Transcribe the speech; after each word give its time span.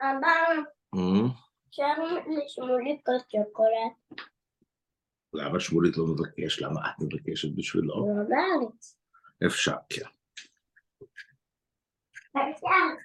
אבא, 0.00 0.62
음, 0.94 1.26
אפשר 1.68 1.94
לשמולי 2.44 3.00
כוס 3.06 3.22
שוקולד? 3.22 4.26
למה 5.34 5.60
שמולית 5.60 5.96
לא 5.96 6.06
מבקש? 6.06 6.62
למה 6.62 6.80
את 6.90 6.94
מבקשת 7.00 7.48
בשבילו? 7.56 7.94
הוא 7.94 8.18
לא 8.18 8.24
בארץ. 8.28 8.98
אפשר, 9.46 9.76
כן. 9.88 10.06
אפשר. 12.36 13.04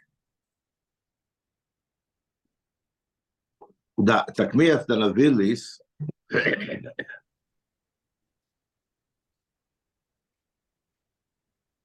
Da, 3.99 4.25
tak 4.35 4.55
mi 4.55 4.71
остановились. 4.71 5.81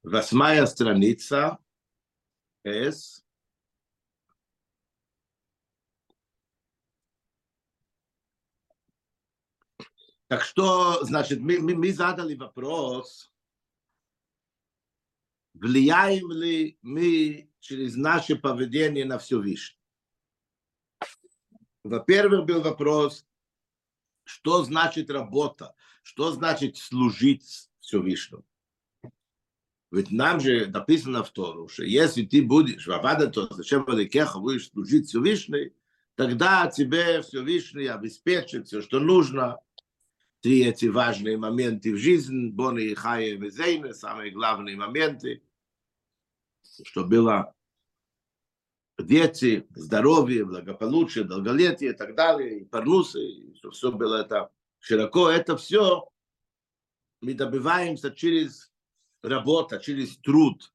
Восьмая 0.03 0.65
страница. 0.65 1.59
С. 2.63 3.25
Так 10.30 10.44
что, 10.44 11.04
значит, 11.04 11.40
мы, 11.40 11.58
мы, 11.58 11.74
мы 11.74 11.92
задали 11.92 12.36
вопрос, 12.36 13.32
влияем 15.54 16.30
ли 16.30 16.78
мы 16.82 17.50
через 17.58 17.96
наше 17.96 18.36
поведение 18.36 19.04
на 19.04 19.18
Всевышний? 19.18 19.80
Во-первых, 21.82 22.44
был 22.46 22.62
вопрос, 22.62 23.26
что 24.22 24.62
значит 24.62 25.10
работа, 25.10 25.74
что 26.04 26.30
значит 26.30 26.76
служить 26.76 27.68
Всевышнему. 27.80 28.46
Ведь 29.90 30.12
нам 30.12 30.38
же 30.38 30.68
написано 30.68 31.24
в 31.24 31.30
Тору, 31.30 31.66
что 31.66 31.82
если 31.82 32.24
ты 32.24 32.40
будешь 32.40 32.86
в 32.86 32.92
Авадато, 32.92 33.52
зачем 33.52 33.84
Аликеха 33.88 34.38
будешь 34.38 34.70
служить 34.70 35.08
Всевышний, 35.08 35.74
тогда 36.14 36.68
тебе 36.68 37.20
Всевышний 37.22 37.86
обеспечит 37.86 38.68
все, 38.68 38.80
что 38.80 39.00
нужно. 39.00 39.58
Три 40.40 40.64
эти 40.64 40.86
важные 40.86 41.36
моменты 41.36 41.92
в 41.92 41.98
жизни, 41.98 42.50
Боны 42.50 42.80
и 42.80 42.94
Хая 42.94 43.34
и 43.34 43.36
Везейны, 43.36 43.92
самые 43.92 44.30
главные 44.30 44.76
моменты, 44.76 45.42
что 46.82 47.04
было 47.04 47.54
дети, 48.98 49.66
здоровье, 49.74 50.44
благополучие, 50.44 51.24
долголетие 51.24 51.90
и 51.90 51.94
так 51.94 52.14
далее, 52.14 52.60
и 52.60 52.64
парнусы, 52.64 53.22
и 53.22 53.54
что 53.56 53.70
все 53.70 53.92
было 53.92 54.22
это 54.22 54.50
широко, 54.78 55.28
это 55.28 55.56
все 55.56 56.10
мы 57.20 57.34
добиваемся 57.34 58.10
через 58.10 58.72
работу, 59.22 59.78
через 59.78 60.16
труд. 60.18 60.72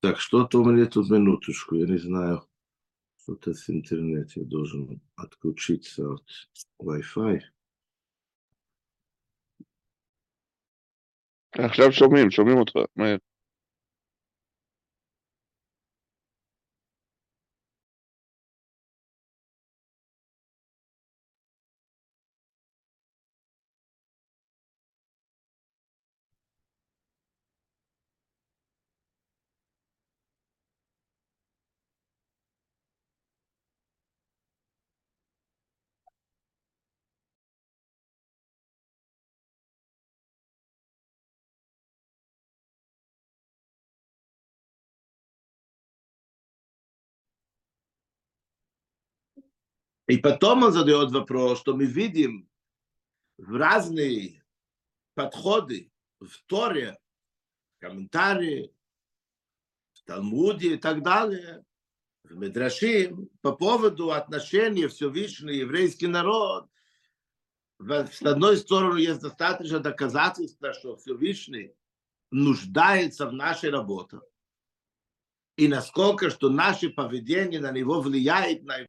Так, 0.00 0.20
что-то 0.20 0.60
у 0.60 0.64
меня 0.64 0.86
тут 0.86 1.10
минуточку, 1.10 1.76
я 1.76 1.86
не 1.86 1.98
знаю, 1.98 2.46
что-то 3.22 3.54
с 3.54 3.70
интернета, 3.70 4.40
я 4.40 4.44
должен 4.46 5.00
отключиться 5.16 6.02
от 6.12 6.24
Wi-Fi. 6.82 7.40
עכשיו 11.58 11.92
שומעים, 11.92 12.30
שומעים 12.30 12.58
אותך, 12.58 12.74
מאיר. 12.96 13.18
И 50.09 50.17
потом 50.17 50.63
он 50.63 50.71
задает 50.71 51.11
вопрос, 51.11 51.59
что 51.59 51.75
мы 51.75 51.85
видим 51.85 52.49
в 53.37 53.55
разные 53.55 54.43
подходы 55.13 55.91
в 56.19 56.31
Торе, 56.47 56.97
комментарии, 57.77 58.73
в 59.93 60.03
Талмуде 60.05 60.73
и 60.73 60.77
так 60.77 61.03
далее, 61.03 61.63
в 62.23 62.35
Медрашим, 62.35 63.29
по 63.41 63.51
поводу 63.51 64.11
отношения 64.11 64.87
Всевышний 64.87 65.57
еврейский 65.57 66.07
народ. 66.07 66.67
С 67.77 68.23
одной 68.23 68.57
стороны, 68.57 68.97
есть 68.97 69.21
достаточно 69.21 69.79
доказательства, 69.79 70.73
что 70.73 70.97
Всевышний 70.97 71.71
нуждается 72.31 73.27
в 73.27 73.33
нашей 73.33 73.69
работе. 73.69 74.21
И 75.55 75.67
насколько, 75.67 76.31
что 76.31 76.49
наше 76.49 76.89
поведение 76.89 77.59
на 77.59 77.71
него 77.71 78.01
влияет 78.01 78.63
на 78.63 78.87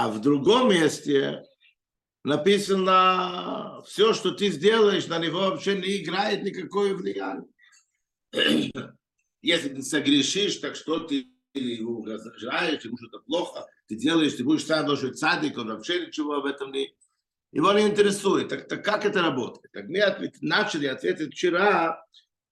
А 0.00 0.08
в 0.08 0.20
другом 0.20 0.70
месте 0.70 1.42
написано, 2.22 3.82
все, 3.84 4.14
что 4.14 4.30
ты 4.30 4.48
сделаешь, 4.50 5.08
на 5.08 5.18
него 5.18 5.40
вообще 5.40 5.74
не 5.74 6.00
играет 6.00 6.44
никакое 6.44 6.94
влияние. 6.94 7.50
Если 9.42 9.70
ты 9.70 9.82
согрешишь, 9.82 10.58
так 10.58 10.76
что 10.76 11.00
ты 11.00 11.26
его 11.52 12.04
раздражаешь, 12.04 12.84
ему 12.84 12.96
что-то 12.96 13.24
плохо, 13.24 13.66
ты 13.88 13.96
делаешь, 13.96 14.34
ты 14.34 14.44
будешь 14.44 14.66
сам 14.66 14.86
тоже 14.86 15.14
цадик, 15.14 15.58
он 15.58 15.66
вообще 15.66 16.06
ничего 16.06 16.42
в 16.42 16.46
этом 16.46 16.70
не... 16.70 16.94
Его 17.50 17.72
не 17.72 17.88
интересует. 17.88 18.50
Так, 18.50 18.68
так 18.68 18.84
как 18.84 19.04
это 19.04 19.20
работает? 19.20 19.72
Так 19.72 19.88
мы 19.88 19.98
ответ- 19.98 20.40
начали 20.40 20.86
ответить 20.86 21.34
вчера, 21.34 22.00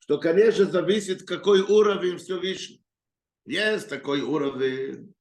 что, 0.01 0.19
конечно, 0.19 0.65
зависит, 0.65 1.23
какой 1.23 1.61
уровень 1.61 2.19
Всевышний. 2.19 2.83
Есть 3.45 3.89
такой 3.89 4.23
уровень 4.23 5.15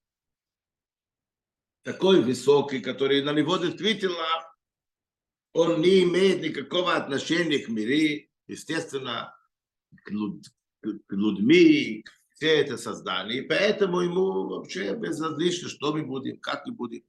такой 1.85 2.21
высокий, 2.21 2.79
который 2.79 3.21
на 3.21 3.31
него 3.31 3.57
действительно 3.57 4.25
он 5.53 5.81
не 5.81 6.03
имеет 6.03 6.41
никакого 6.41 6.95
отношения 6.95 7.59
к 7.59 7.69
мире, 7.69 8.29
естественно, 8.47 9.33
к, 10.03 10.09
люд- 10.11 10.47
к- 10.81 11.13
людьми, 11.13 12.01
к 12.03 12.11
все 12.35 12.59
это 12.59 12.77
создание. 12.77 13.43
И 13.43 13.47
поэтому 13.47 14.01
ему 14.01 14.47
вообще 14.47 14.95
безразлично, 14.95 15.69
что 15.69 15.93
мы 15.93 16.03
будем, 16.03 16.39
как 16.39 16.65
мы 16.65 16.73
будем. 16.73 17.03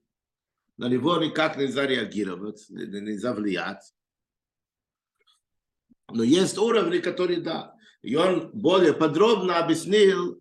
На 0.77 0.87
него 0.87 1.17
никак 1.17 1.57
нельзя 1.57 1.87
реагировать, 1.87 2.69
не- 2.69 2.85
не- 2.85 3.01
нельзя 3.01 3.33
влиять. 3.33 3.93
Но 6.09 6.23
есть 6.23 6.57
уровни, 6.57 6.99
которые 6.99 7.41
да. 7.41 7.75
И 8.03 8.15
он 8.15 8.51
более 8.51 8.93
подробно 8.93 9.57
объяснил, 9.57 10.39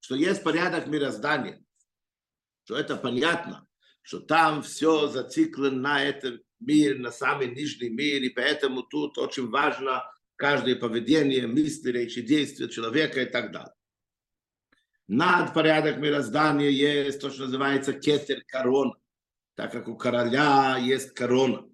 что 0.00 0.16
есть 0.16 0.42
порядок 0.42 0.88
мироздания 0.88 1.64
что 2.68 2.76
это 2.76 2.96
понятно, 2.96 3.66
что 4.08 4.20
там 4.20 4.62
все 4.62 5.06
зациклено 5.08 5.82
на 5.82 6.02
этом 6.02 6.40
мире, 6.60 6.94
на 6.94 7.12
самый 7.12 7.54
нижний 7.54 7.90
мир, 7.90 8.22
и 8.22 8.30
поэтому 8.30 8.82
тут 8.82 9.18
очень 9.18 9.50
важно 9.50 10.02
каждое 10.36 10.76
поведение, 10.76 11.46
мысли, 11.46 11.90
речи, 11.90 12.22
действия 12.22 12.70
человека 12.70 13.20
и 13.20 13.26
так 13.26 13.52
далее. 13.52 13.74
Над 15.08 15.52
порядок 15.52 15.98
мироздания 15.98 16.70
есть 16.70 17.20
то, 17.20 17.28
что 17.28 17.42
называется 17.42 17.92
кетер 17.92 18.42
корона, 18.46 18.94
так 19.56 19.72
как 19.72 19.88
у 19.88 19.94
короля 19.94 20.78
есть 20.78 21.10
корона, 21.10 21.68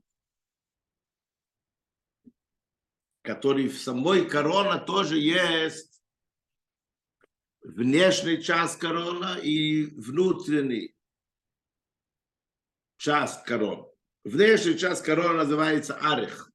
который 3.22 3.68
в 3.68 3.78
самой 3.78 4.28
корона 4.28 4.80
тоже 4.80 5.20
есть. 5.20 6.02
Внешний 7.62 8.42
часть 8.42 8.80
корона 8.80 9.38
и 9.40 9.84
внутренний 9.84 10.94
часть 12.96 13.44
корона. 13.44 13.84
Внешний 14.24 14.78
часть 14.78 15.02
корона 15.02 15.44
называется 15.44 15.96
арех. 16.00 16.50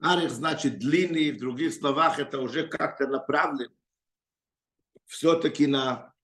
Арех 0.00 0.30
значит 0.30 0.78
длинный, 0.78 1.32
в 1.32 1.38
других 1.38 1.74
словах 1.74 2.18
это 2.18 2.40
уже 2.40 2.66
как-то 2.66 3.06
направлен 3.06 3.70
все-таки 5.10 5.66
на, 5.66 6.14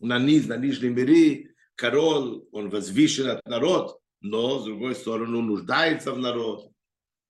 на 0.00 0.18
низ, 0.18 0.46
на 0.46 0.56
нижние 0.56 0.90
миры. 0.90 1.54
Король, 1.74 2.42
он 2.52 2.70
возвышен 2.70 3.28
от 3.28 3.46
народ, 3.46 4.00
но, 4.22 4.58
с 4.58 4.64
другой 4.64 4.94
стороны, 4.94 5.42
нуждается 5.42 6.12
в 6.12 6.18
народ. 6.18 6.72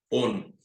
Он 0.08 0.56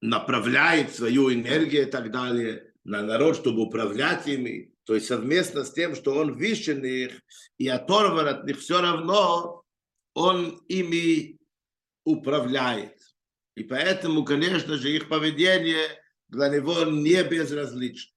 направляет 0.00 0.94
свою 0.94 1.32
энергию 1.32 1.82
и 1.82 1.90
так 1.90 2.10
далее 2.10 2.72
на 2.84 3.02
народ, 3.02 3.36
чтобы 3.36 3.62
управлять 3.62 4.26
ими. 4.26 4.72
То 4.84 4.94
есть 4.94 5.06
совместно 5.06 5.64
с 5.64 5.72
тем, 5.72 5.94
что 5.94 6.14
он 6.14 6.34
вищен 6.34 6.82
их 6.82 7.20
и 7.58 7.68
оторван 7.68 8.26
от 8.26 8.44
них, 8.44 8.58
все 8.58 8.80
равно 8.80 9.62
он 10.18 10.60
ими 10.68 11.38
управляет. 12.04 12.98
И 13.54 13.62
поэтому, 13.62 14.24
конечно 14.24 14.76
же, 14.76 14.90
их 14.90 15.08
поведение 15.08 15.86
для 16.28 16.48
него 16.48 16.84
не 16.84 17.22
безразлично. 17.22 18.12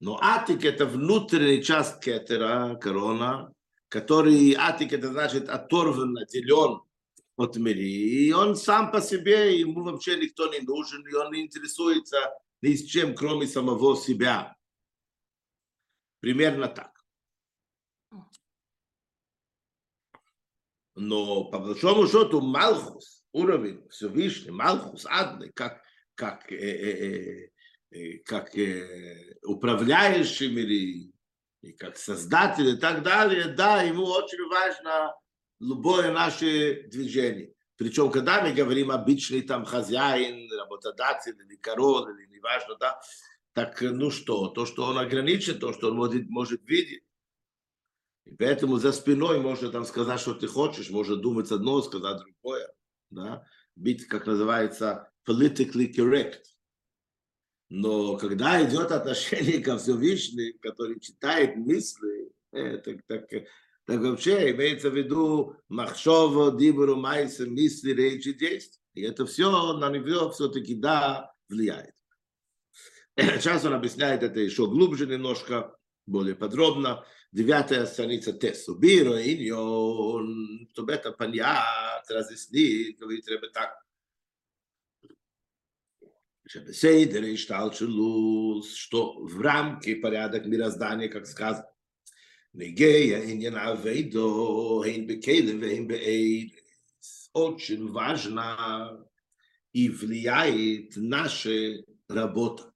Но 0.00 0.18
атик 0.20 0.64
это 0.64 0.86
внутренний 0.86 1.62
часть 1.62 2.00
кетера, 2.00 2.74
корона, 2.80 3.52
который 3.88 4.54
атик 4.54 4.92
это 4.92 5.08
значит 5.08 5.48
оторван, 5.48 6.16
отделен 6.18 6.80
от 7.36 7.56
мира. 7.56 7.78
И 7.78 8.32
он 8.32 8.56
сам 8.56 8.90
по 8.90 9.00
себе, 9.00 9.60
ему 9.60 9.84
вообще 9.84 10.16
никто 10.16 10.52
не 10.52 10.60
нужен, 10.60 11.06
и 11.06 11.14
он 11.14 11.32
не 11.32 11.42
интересуется 11.42 12.18
ни 12.62 12.74
с 12.74 12.86
чем, 12.86 13.14
кроме 13.14 13.46
самого 13.46 13.96
себя. 13.96 14.56
Примерно 16.20 16.66
так. 16.66 16.89
Но 21.00 21.44
по 21.44 21.58
большому 21.58 22.06
счету 22.06 22.42
Малхус, 22.42 23.24
уровень 23.32 23.88
Всевышний, 23.88 24.50
Малхус, 24.50 25.06
Адный, 25.08 25.50
как, 25.54 25.80
как, 26.14 26.52
э, 26.52 26.56
э, 26.56 27.50
э, 27.90 28.18
как 28.18 28.54
э, 28.58 29.36
управляющий 29.42 30.52
или 30.52 31.10
и 31.62 31.72
как 31.72 31.96
создатель 31.96 32.68
и 32.68 32.76
так 32.76 33.02
далее, 33.02 33.48
да, 33.48 33.82
ему 33.82 34.04
очень 34.04 34.46
важно 34.48 35.14
любое 35.58 36.12
наше 36.12 36.86
движение. 36.88 37.54
Причем, 37.76 38.10
когда 38.10 38.42
мы 38.42 38.52
говорим 38.52 38.90
обычный 38.90 39.40
там 39.40 39.64
хозяин, 39.64 40.50
работодатель 40.52 41.36
или 41.46 41.56
король, 41.56 42.14
или 42.14 42.26
неважно, 42.26 42.76
да, 42.78 43.00
так 43.54 43.80
ну 43.80 44.10
что, 44.10 44.48
то, 44.48 44.66
что 44.66 44.84
он 44.84 44.98
ограничен, 44.98 45.58
то, 45.58 45.72
что 45.72 45.88
он 45.88 45.96
может, 45.96 46.28
может 46.28 46.60
видеть. 46.66 47.04
И 48.24 48.34
поэтому 48.34 48.76
за 48.78 48.92
спиной 48.92 49.40
можно 49.40 49.70
там 49.70 49.84
сказать, 49.84 50.20
что 50.20 50.34
ты 50.34 50.46
хочешь, 50.46 50.90
можно 50.90 51.16
думать 51.16 51.50
одно, 51.50 51.80
сказать 51.82 52.18
другое, 52.18 52.72
да, 53.10 53.44
быть, 53.76 54.06
как 54.06 54.26
называется, 54.26 55.10
politically 55.26 55.92
correct. 55.94 56.42
Но 57.70 58.16
когда 58.16 58.62
идет 58.68 58.90
отношение 58.90 59.60
ко 59.60 59.78
Всевышнему, 59.78 60.58
который 60.60 60.98
читает 61.00 61.56
мысли, 61.56 62.32
э, 62.52 62.78
так, 62.78 63.02
так, 63.06 63.30
так 63.84 64.00
вообще 64.00 64.50
имеется 64.50 64.90
в 64.90 64.96
виду 64.96 65.56
махшово, 65.68 66.56
дибуру, 66.56 66.96
майса, 66.96 67.46
мысли, 67.46 67.92
речи, 67.92 68.32
действия. 68.32 68.80
И 68.94 69.02
это 69.02 69.24
все 69.24 69.72
на 69.74 69.88
него 69.88 70.30
все-таки 70.30 70.74
да 70.74 71.32
влияет. 71.48 71.94
Сейчас 73.16 73.64
он 73.64 73.74
объясняет 73.74 74.22
это 74.22 74.40
еще 74.40 74.66
глубже 74.66 75.06
немножко, 75.06 75.76
более 76.06 76.34
подробно 76.34 77.04
девятая 77.32 77.86
страница 77.86 78.32
Тес. 78.32 78.68
Убиро 78.68 79.16
иньон, 79.22 80.68
тобета 80.74 81.12
понят, 81.12 82.08
разъяснит, 82.08 82.98
говорит 82.98 83.28
Ребетак. 83.28 83.84
Шебесейдер 86.46 87.24
и 87.24 87.36
Шталчелус, 87.36 88.74
что 88.74 89.20
в 89.20 89.40
рамке 89.40 89.94
порядок 89.96 90.46
мироздания, 90.46 91.08
как 91.08 91.26
сказано. 91.26 91.70
Нигея 92.52 93.22
и 93.22 93.34
не 93.34 93.48
на 93.50 93.70
авейдо, 93.70 94.82
эйн 94.84 95.06
бекейле, 95.06 95.52
вейн 95.52 95.86
беэйлес. 95.86 97.30
Очень 97.32 97.86
важно 97.92 99.06
и 99.72 99.88
влияет 99.88 100.96
наша 100.96 101.84
работа, 102.08 102.74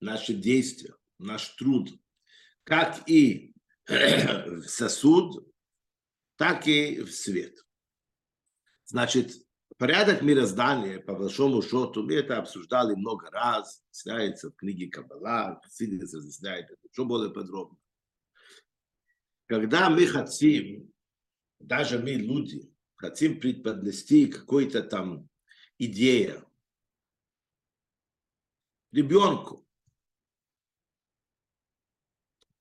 наши 0.00 0.34
действия, 0.34 0.94
наш 1.18 1.48
труд– 1.56 1.90
как 2.64 3.08
и 3.08 3.54
в 3.88 4.64
сосуд, 4.64 5.46
так 6.36 6.66
и 6.66 7.00
в 7.02 7.12
свет. 7.12 7.64
Значит, 8.86 9.32
Порядок 9.76 10.22
мироздания, 10.22 11.00
по 11.00 11.14
большому 11.16 11.60
счету, 11.60 12.04
мы 12.04 12.14
это 12.14 12.38
обсуждали 12.38 12.94
много 12.94 13.28
раз, 13.30 13.82
объясняется 13.88 14.50
в 14.50 14.54
книге 14.54 14.88
Каббала, 14.88 15.60
Хасидис 15.64 16.14
разъясняет 16.14 16.70
это 16.70 16.78
еще 16.88 17.04
более 17.04 17.32
подробно. 17.32 17.76
Когда 19.46 19.90
мы 19.90 20.06
хотим, 20.06 20.92
даже 21.58 21.98
мы, 21.98 22.12
люди, 22.12 22.72
хотим 22.94 23.40
преподнести 23.40 24.28
какой-то 24.28 24.84
там 24.84 25.28
идею 25.78 26.48
ребенку, 28.92 29.63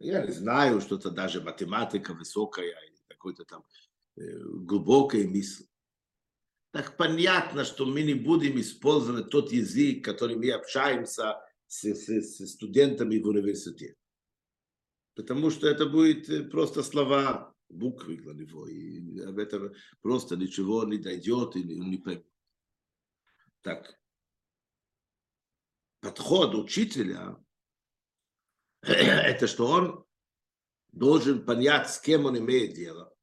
я 0.04 0.26
не 0.26 0.32
знаю, 0.32 0.82
что-то 0.82 1.10
даже 1.12 1.42
математика 1.42 2.14
высокая, 2.14 2.76
какой-то 3.08 3.46
там 3.46 3.64
э, 4.18 4.22
глубокая 4.44 5.28
мысль 5.28 5.66
так 6.74 6.98
понятно, 6.98 7.66
что 7.66 7.86
мы 7.86 8.02
не 8.02 8.16
будем 8.16 8.60
использовать 8.60 9.30
тот 9.30 9.51
язык, 9.51 10.04
который 10.04 10.36
мы 10.36 10.50
общаемся 10.51 11.39
с, 11.68 11.86
с, 11.86 12.10
с 12.10 12.48
студентами 12.54 13.20
в 13.20 13.27
университете. 13.27 13.96
Потому 15.13 15.51
что 15.51 15.68
это 15.68 15.86
будет 15.86 16.27
э, 16.30 16.44
просто 16.44 16.82
слова, 16.82 17.56
буквы 17.70 18.18
для 18.18 18.34
него, 18.34 18.68
и 18.68 19.20
об 19.20 19.38
этом 19.38 19.72
просто 20.01 20.36
ничего 20.36 20.84
не 20.84 20.98
дойдет 20.98 21.56
и 21.56 21.63
не 21.63 21.98
поймет. 21.98 22.25
Так, 23.62 24.00
подход 26.00 26.56
учителя, 26.56 27.38
это 28.88 29.48
что 29.48 29.68
он 29.68 30.06
должен 30.92 31.46
понять, 31.46 31.90
с 31.90 32.00
кем 32.00 32.25
он 32.25 32.38
имеет 32.38 32.74
дело 32.74 33.13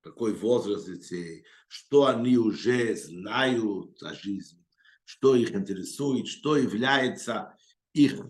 какой 0.00 0.32
возраст 0.32 0.86
детей, 0.86 1.44
что 1.66 2.06
они 2.06 2.38
уже 2.38 2.94
знают 2.96 4.02
о 4.02 4.14
жизни, 4.14 4.64
что 5.04 5.34
их 5.34 5.52
интересует, 5.52 6.28
что 6.28 6.56
является 6.56 7.56
их 7.92 8.20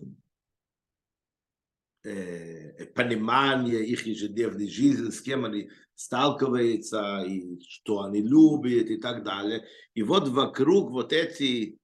э, 2.03 2.85
понимание 2.87 3.85
их 3.85 4.05
ежедневной 4.05 4.67
жизни, 4.67 5.09
с 5.09 5.21
кем 5.21 5.45
они 5.45 5.69
сталкиваются, 5.95 7.23
и 7.25 7.61
что 7.61 8.03
они 8.03 8.21
любят 8.21 8.89
и 8.89 8.97
так 8.97 9.23
далее. 9.23 9.65
И 9.93 10.03
вот 10.03 10.27
вокруг 10.29 10.91
вот 10.91 11.13
эти 11.13 11.77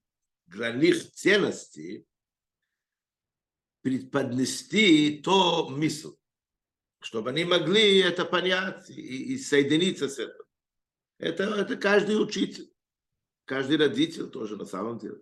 границ 0.47 1.05
ценностей 1.11 2.05
преподнести 3.85 5.21
то 5.23 5.69
мысль 5.69 6.09
чтобы 7.01 7.29
они 7.29 7.45
могли 7.45 7.99
это 7.99 8.25
понять 8.25 8.89
и, 8.89 9.33
и 9.33 9.37
соединиться 9.37 10.09
с 10.09 10.17
этим. 10.17 10.43
Это, 11.19 11.43
это 11.43 11.77
каждый 11.77 12.19
учитель, 12.19 12.73
каждый 13.45 13.77
родитель 13.77 14.27
тоже 14.27 14.57
на 14.57 14.65
самом 14.65 14.97
деле. 14.97 15.21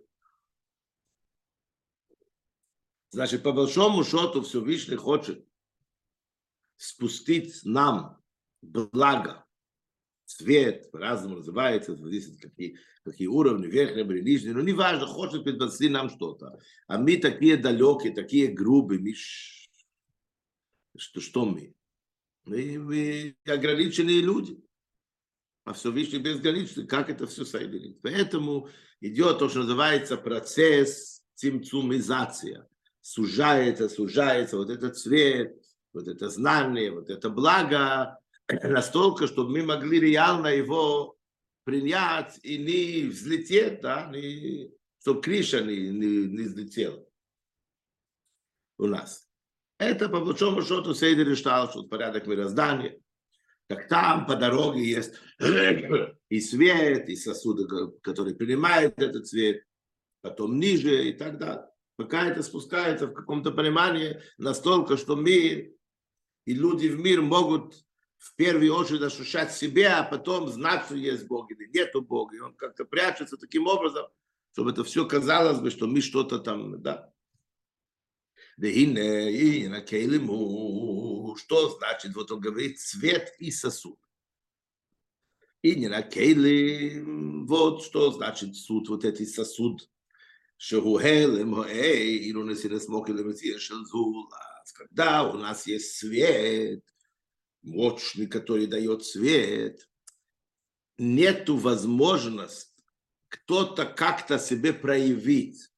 Значит, 3.10 3.42
по 3.42 3.52
большому 3.52 4.02
счету 4.02 4.40
Всевышний 4.40 4.96
хочет 4.96 5.46
спустить 6.76 7.60
нам 7.64 8.18
благо, 8.62 9.43
свет, 10.24 10.90
по-разному 10.90 11.36
называется, 11.36 11.96
зависит 11.96 12.40
какие, 12.40 12.78
какие 13.04 13.26
уровни, 13.26 13.66
верхние 13.66 14.04
или 14.04 14.20
нижние, 14.20 14.54
но 14.54 14.60
неважно, 14.60 15.06
хочет 15.06 15.44
преподнести 15.44 15.88
нам 15.88 16.10
что-то. 16.10 16.58
А 16.86 16.98
мы 16.98 17.16
такие 17.16 17.56
далекие, 17.56 18.12
такие 18.12 18.48
грубые, 18.48 19.00
мы 19.00 19.14
что, 20.96 21.20
что 21.20 21.44
мы? 21.44 21.74
Мы, 22.44 22.78
мы 22.78 23.36
ограниченные 23.46 24.20
люди. 24.20 24.58
А 25.64 25.72
Всевышний 25.72 26.18
безграничный. 26.18 26.86
Как 26.86 27.08
это 27.08 27.26
все 27.26 27.44
соединить? 27.44 28.00
Поэтому 28.02 28.68
идет 29.00 29.38
то, 29.38 29.48
что 29.48 29.60
называется 29.60 30.16
процесс 30.16 31.22
цимцумизация. 31.34 32.68
сужается, 33.00 33.88
сужается 33.88 34.56
вот 34.56 34.70
этот 34.70 34.96
цвет, 34.96 35.56
вот 35.92 36.06
это 36.06 36.28
знание, 36.28 36.90
вот 36.90 37.10
это 37.10 37.30
благо, 37.30 38.18
настолько, 38.48 39.26
чтобы 39.26 39.50
мы 39.50 39.62
могли 39.62 40.00
реально 40.00 40.48
его 40.48 41.16
принять 41.64 42.38
и 42.42 42.58
не 42.58 43.08
взлететь, 43.08 43.80
да, 43.80 44.10
не, 44.12 44.70
чтобы 45.00 45.22
крыша 45.22 45.62
не, 45.62 45.88
не, 45.90 46.26
не 46.26 46.42
взлетела 46.44 47.04
у 48.78 48.86
нас. 48.86 49.28
Это 49.78 50.08
по 50.08 50.20
большому 50.20 50.62
счету 50.62 50.94
Сейдер 50.94 51.36
что 51.36 51.84
порядок 51.84 52.26
мироздания. 52.26 53.00
Так 53.66 53.88
там 53.88 54.26
по 54.26 54.36
дороге 54.36 54.84
есть 54.84 55.14
и 56.28 56.40
свет, 56.40 57.08
и 57.08 57.16
сосуды, 57.16 57.66
которые 58.02 58.34
принимают 58.34 58.98
этот 58.98 59.26
свет, 59.26 59.64
потом 60.20 60.58
ниже 60.58 61.08
и 61.08 61.12
так 61.12 61.38
далее. 61.38 61.66
Пока 61.96 62.26
это 62.26 62.42
спускается 62.42 63.06
в 63.06 63.14
каком-то 63.14 63.52
понимании 63.52 64.20
настолько, 64.36 64.96
что 64.96 65.16
мир 65.16 65.70
и 66.44 66.54
люди 66.54 66.88
в 66.88 66.98
мир 66.98 67.22
могут 67.22 67.74
в 68.24 68.36
первую 68.36 68.74
очередь 68.74 69.02
ощущать 69.02 69.52
себя, 69.52 70.00
а 70.00 70.02
потом 70.02 70.48
знать, 70.48 70.86
что 70.86 70.96
есть 70.96 71.26
Бог 71.26 71.50
или 71.50 71.66
нету 71.72 72.00
Бога. 72.00 72.34
И 72.36 72.40
он 72.40 72.54
как-то 72.54 72.86
прячется 72.86 73.36
таким 73.36 73.66
образом, 73.66 74.06
чтобы 74.52 74.70
это 74.70 74.82
все 74.82 75.06
казалось 75.06 75.60
бы, 75.60 75.70
что 75.70 75.86
мы 75.86 76.00
что-то 76.00 76.38
там, 76.38 76.80
да. 76.82 77.12
Что 81.36 81.68
значит, 81.68 82.14
вот 82.14 82.30
он 82.32 82.40
говорит, 82.40 82.80
цвет 82.80 83.34
и 83.38 83.50
сосуд. 83.50 83.98
И 85.60 85.74
не 85.74 85.88
на 85.88 86.02
кейлим, 86.02 87.46
вот 87.46 87.82
что 87.82 88.10
значит 88.10 88.56
суд, 88.56 88.88
вот 88.88 89.04
этот 89.04 89.28
сосуд. 89.28 89.88
שהוא 90.58 91.00
הלם 91.00 91.54
הואה, 91.54 91.92
אילו 91.92 92.44
נשיא 92.44 92.70
לסמוק 92.70 93.10
אלה 93.10 93.22
когда 94.74 95.22
у 95.24 95.36
нас 95.36 95.66
есть 95.66 95.98
свет, 95.98 96.93
мощный, 97.64 98.26
который 98.26 98.66
дает 98.66 99.04
свет, 99.04 99.88
нету 100.98 101.56
возможности 101.56 102.74
кто-то 103.28 103.84
как-то 103.84 104.38
себе 104.38 104.72
проявить. 104.72 105.70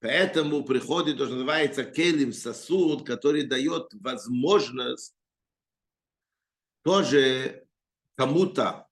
Поэтому 0.00 0.64
приходит 0.64 1.16
то, 1.16 1.24
что 1.24 1.34
называется 1.34 1.84
келим 1.84 2.32
сосуд, 2.32 3.06
который 3.06 3.46
дает 3.46 3.88
возможность 3.94 5.14
тоже 6.82 7.66
кому-то 8.16 8.88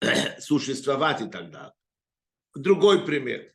существовать 0.38 1.22
и 1.22 1.28
так 1.28 1.50
далее. 1.50 1.74
Другой 2.54 3.04
пример. 3.04 3.52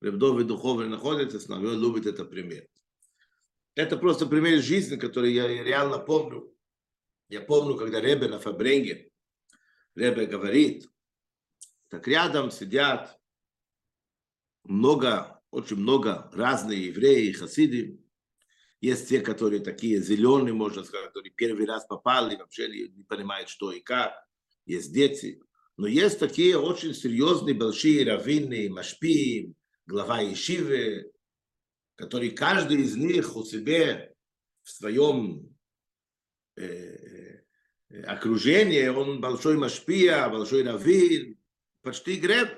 Ревдовый 0.00 0.44
духовный 0.44 0.88
находится 0.88 1.38
с 1.38 1.48
нами, 1.48 1.66
он 1.66 1.80
любит 1.80 2.06
этот 2.06 2.30
пример. 2.30 2.66
Это 3.76 3.98
просто 3.98 4.24
пример 4.24 4.62
жизни, 4.62 4.96
который 4.96 5.34
я 5.34 5.46
реально 5.46 5.98
помню. 5.98 6.50
Я 7.28 7.42
помню, 7.42 7.76
когда 7.76 8.00
Ребе 8.00 8.26
на 8.26 8.38
Фабренге, 8.38 9.12
Ребе 9.94 10.24
говорит, 10.24 10.88
так 11.88 12.08
рядом 12.08 12.50
сидят 12.50 13.20
много, 14.64 15.42
очень 15.50 15.76
много 15.76 16.30
разные 16.32 16.86
евреи 16.86 17.28
и 17.28 17.32
хасиды. 17.32 18.00
Есть 18.80 19.10
те, 19.10 19.20
которые 19.20 19.60
такие 19.60 20.00
зеленые, 20.00 20.54
можно 20.54 20.82
сказать, 20.82 21.08
которые 21.08 21.32
первый 21.32 21.66
раз 21.66 21.84
попали, 21.84 22.36
вообще 22.36 22.68
не, 22.68 22.88
не 22.88 23.04
понимают, 23.04 23.50
что 23.50 23.72
и 23.72 23.80
как. 23.80 24.14
Есть 24.64 24.92
дети. 24.94 25.42
Но 25.76 25.86
есть 25.86 26.18
такие 26.18 26.58
очень 26.58 26.94
серьезные, 26.94 27.54
большие 27.54 28.10
раввины, 28.10 28.70
машпи, 28.70 29.54
глава 29.84 30.22
Ишивы, 30.22 31.12
которые 31.96 32.30
каждый 32.30 32.82
из 32.82 32.96
них 32.96 33.36
у 33.36 33.44
себя 33.44 34.10
в 34.62 34.70
своем 34.70 35.56
э, 36.56 37.40
окружении, 38.04 38.86
он 38.88 39.20
большой 39.20 39.56
машпия, 39.56 40.28
большой 40.28 40.62
раввин, 40.62 41.38
почти 41.82 42.16
греб. 42.16 42.50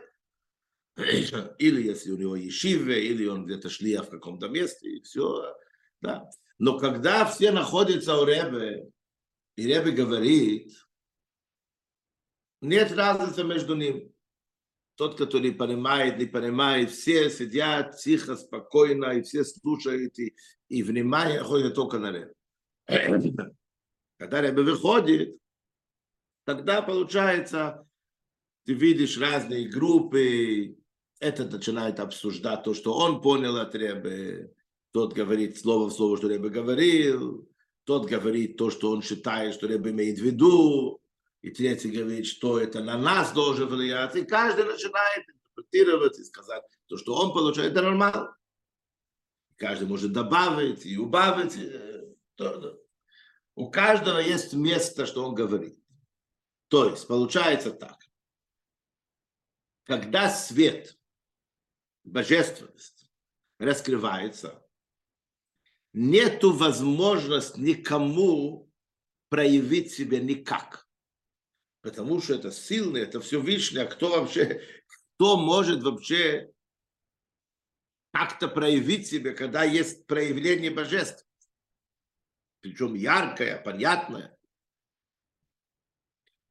Или 0.96 1.82
если 1.82 2.10
у 2.10 2.16
него 2.16 2.34
ешиве, 2.34 3.06
или 3.06 3.26
он 3.26 3.46
где-то 3.46 3.70
шлия 3.70 4.02
в 4.02 4.10
каком-то 4.10 4.48
месте, 4.48 4.88
и 4.88 5.02
все. 5.02 5.54
Да. 6.00 6.28
Но 6.58 6.76
когда 6.78 7.24
все 7.24 7.52
находятся 7.52 8.16
у 8.16 8.24
Ребе, 8.24 8.90
и 9.54 9.62
Ребе 9.62 9.92
говорит, 9.92 10.72
нет 12.60 12.90
разницы 12.92 13.44
между 13.44 13.76
ними. 13.76 14.12
Тот, 14.98 15.16
который 15.16 15.52
понимает, 15.52 16.18
не 16.18 16.26
понимает, 16.26 16.90
все 16.90 17.30
сидят 17.30 17.96
тихо, 17.98 18.34
спокойно, 18.34 19.12
и 19.12 19.22
все 19.22 19.44
слушают, 19.44 20.18
и, 20.18 20.34
и 20.68 20.82
внимание 20.82 21.40
ходит 21.40 21.76
только 21.76 22.00
на 22.00 22.10
Ребе. 22.10 22.34
Когда 24.18 24.40
Ребе 24.40 24.62
выходит, 24.62 25.38
тогда 26.44 26.82
получается, 26.82 27.86
ты 28.66 28.74
видишь 28.74 29.18
разные 29.18 29.68
группы, 29.68 30.76
этот 31.20 31.52
начинает 31.52 32.00
обсуждать 32.00 32.64
то, 32.64 32.74
что 32.74 32.92
он 32.92 33.22
понял 33.22 33.56
от 33.56 33.76
Ребе, 33.76 34.52
тот 34.90 35.12
говорит 35.12 35.60
слово 35.60 35.90
в 35.90 35.92
слово, 35.92 36.16
что 36.16 36.28
Ребе 36.28 36.48
говорил, 36.48 37.48
тот 37.84 38.06
говорит 38.10 38.56
то, 38.56 38.68
что 38.70 38.90
он 38.90 39.02
считает, 39.02 39.54
что 39.54 39.68
Ребе 39.68 39.92
имеет 39.92 40.18
в 40.18 40.24
виду, 40.24 41.00
и 41.42 41.50
третий 41.50 41.90
говорит, 41.90 42.26
что 42.26 42.58
это 42.58 42.82
на 42.82 42.98
нас 42.98 43.32
должен 43.32 43.68
влиять, 43.68 44.16
и 44.16 44.24
каждый 44.24 44.64
начинает 44.64 45.28
интерпретировать 45.28 46.18
и 46.18 46.24
сказать 46.24 46.64
то, 46.86 46.96
что 46.96 47.14
он 47.14 47.32
получает, 47.32 47.72
это 47.72 47.82
нормально. 47.82 48.36
Каждый 49.56 49.88
может 49.88 50.12
добавить 50.12 50.86
и 50.86 50.96
убавить. 50.96 51.56
У 53.54 53.70
каждого 53.70 54.18
есть 54.18 54.52
место, 54.54 55.04
что 55.06 55.24
он 55.24 55.34
говорит. 55.34 55.78
То 56.68 56.90
есть, 56.90 57.08
получается 57.08 57.72
так. 57.72 57.98
Когда 59.84 60.30
свет 60.30 60.96
божественность 62.04 63.10
раскрывается, 63.58 64.64
нету 65.92 66.52
возможности 66.52 67.58
никому 67.58 68.70
проявить 69.28 69.92
себя 69.92 70.20
никак. 70.20 70.87
Потому 71.80 72.20
что 72.20 72.34
это 72.34 72.50
сильно, 72.50 72.98
это 72.98 73.20
все 73.20 73.40
вишня. 73.40 73.86
Кто 73.86 74.20
вообще, 74.20 74.62
кто 75.16 75.36
может 75.36 75.82
вообще 75.82 76.52
как-то 78.12 78.48
проявить 78.48 79.06
себя, 79.06 79.32
когда 79.32 79.64
есть 79.64 80.06
проявление 80.06 80.70
божества? 80.70 81.26
Причем 82.60 82.94
яркое, 82.94 83.62
понятное. 83.62 84.36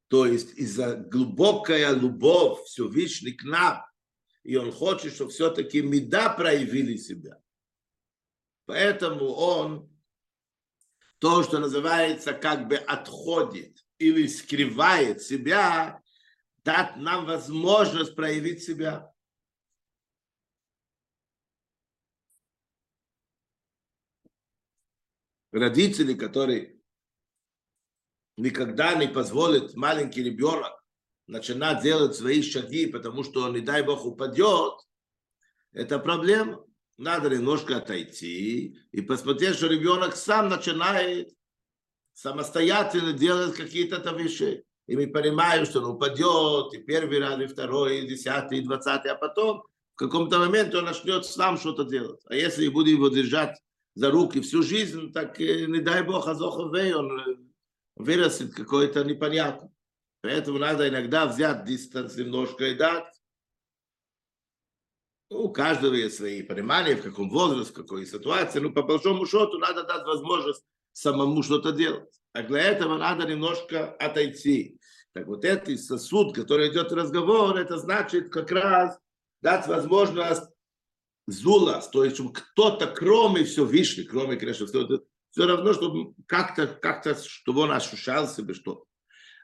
То 0.08 0.24
есть 0.24 0.54
из-за 0.54 0.96
глубокая 0.96 1.92
любовь 1.92 2.64
Всевышний 2.64 3.32
к 3.32 3.44
нам, 3.44 3.84
и 4.42 4.56
он 4.56 4.72
хочет, 4.72 5.12
чтобы 5.12 5.30
все-таки 5.30 5.82
меда 5.82 6.30
проявили 6.30 6.96
себя. 6.96 7.38
Поэтому 8.64 9.26
он 9.26 9.94
то, 11.18 11.42
что 11.42 11.58
называется, 11.58 12.32
как 12.32 12.68
бы 12.68 12.76
отходит 12.76 13.84
или 13.98 14.26
скрывает 14.26 15.22
себя, 15.22 16.02
дать 16.64 16.96
нам 16.96 17.26
возможность 17.26 18.14
проявить 18.14 18.62
себя. 18.62 19.12
Родители, 25.50 26.14
которые 26.14 26.78
никогда 28.36 28.94
не 28.94 29.08
позволят 29.08 29.74
маленький 29.74 30.22
ребенок 30.22 30.72
начинать 31.26 31.82
делать 31.82 32.14
свои 32.14 32.42
шаги, 32.42 32.86
потому 32.86 33.24
что 33.24 33.44
он, 33.44 33.54
не 33.54 33.60
дай 33.60 33.82
бог, 33.82 34.04
упадет, 34.04 34.74
это 35.72 35.98
проблема. 35.98 36.64
Надо 36.96 37.30
немножко 37.30 37.76
отойти 37.76 38.76
и 38.90 39.00
посмотреть, 39.00 39.56
что 39.56 39.68
ребенок 39.68 40.16
сам 40.16 40.48
начинает 40.48 41.37
самостоятельно 42.18 43.12
делать 43.12 43.54
какие-то 43.54 44.00
там 44.00 44.16
вещи. 44.16 44.64
И 44.88 44.96
мы 44.96 45.06
понимаем, 45.06 45.64
что 45.64 45.80
он 45.80 45.90
упадет, 45.94 46.74
и 46.74 46.78
первый 46.78 47.20
раз, 47.20 47.40
и 47.40 47.46
второй, 47.46 48.00
и 48.00 48.08
десятый, 48.08 48.58
и 48.58 48.62
двадцатый, 48.62 49.12
а 49.12 49.14
потом 49.14 49.62
в 49.94 49.98
каком-то 49.98 50.38
моменте 50.38 50.78
он 50.78 50.86
начнет 50.86 51.24
сам 51.24 51.58
что-то 51.58 51.84
делать. 51.84 52.20
А 52.26 52.34
если 52.34 52.66
будем 52.68 52.94
его 52.94 53.08
держать 53.08 53.56
за 53.94 54.10
руки 54.10 54.40
всю 54.40 54.62
жизнь, 54.62 55.12
так 55.12 55.38
не 55.38 55.80
дай 55.80 56.02
бог, 56.02 56.26
азоховей, 56.26 56.92
он 56.94 57.52
вырастет 57.94 58.52
какой-то 58.52 59.04
непонятный. 59.04 59.70
Поэтому 60.20 60.58
надо 60.58 60.88
иногда 60.88 61.26
взять 61.26 61.64
дистанс 61.66 62.16
немножко 62.16 62.64
и 62.64 62.74
дать. 62.74 63.06
У 65.30 65.50
каждого 65.50 65.94
есть 65.94 66.16
свои 66.16 66.42
понимания, 66.42 66.96
в 66.96 67.02
каком 67.02 67.30
возрасте, 67.30 67.72
в 67.72 67.76
какой 67.76 68.06
ситуации. 68.06 68.58
Ну, 68.58 68.72
по 68.72 68.82
большому 68.82 69.24
счету, 69.26 69.58
надо 69.58 69.84
дать 69.84 70.04
возможность 70.04 70.64
самому 70.92 71.42
что-то 71.42 71.72
делать. 71.72 72.08
А 72.32 72.42
для 72.42 72.60
этого 72.60 72.98
надо 72.98 73.26
немножко 73.26 73.92
отойти. 73.92 74.78
Так 75.12 75.26
вот, 75.26 75.44
этот 75.44 75.80
сосуд, 75.80 76.34
который 76.34 76.70
идет 76.70 76.92
разговор, 76.92 77.56
это 77.56 77.78
значит 77.78 78.30
как 78.30 78.50
раз 78.52 78.98
дать 79.42 79.66
возможность 79.66 80.44
зулас, 81.26 81.88
то 81.88 82.04
есть 82.04 82.16
чтобы 82.16 82.32
кто-то, 82.32 82.86
кроме 82.86 83.44
Всевышнего, 83.44 84.08
кроме, 84.08 84.36
конечно, 84.36 84.66
все, 84.66 84.86
все 85.30 85.46
равно, 85.46 85.74
чтобы 85.74 86.14
как-то, 86.26 86.66
как-то, 86.66 87.14
чтобы 87.14 87.62
он 87.62 87.72
ощущал 87.72 88.26
себя 88.28 88.54
что. 88.54 88.84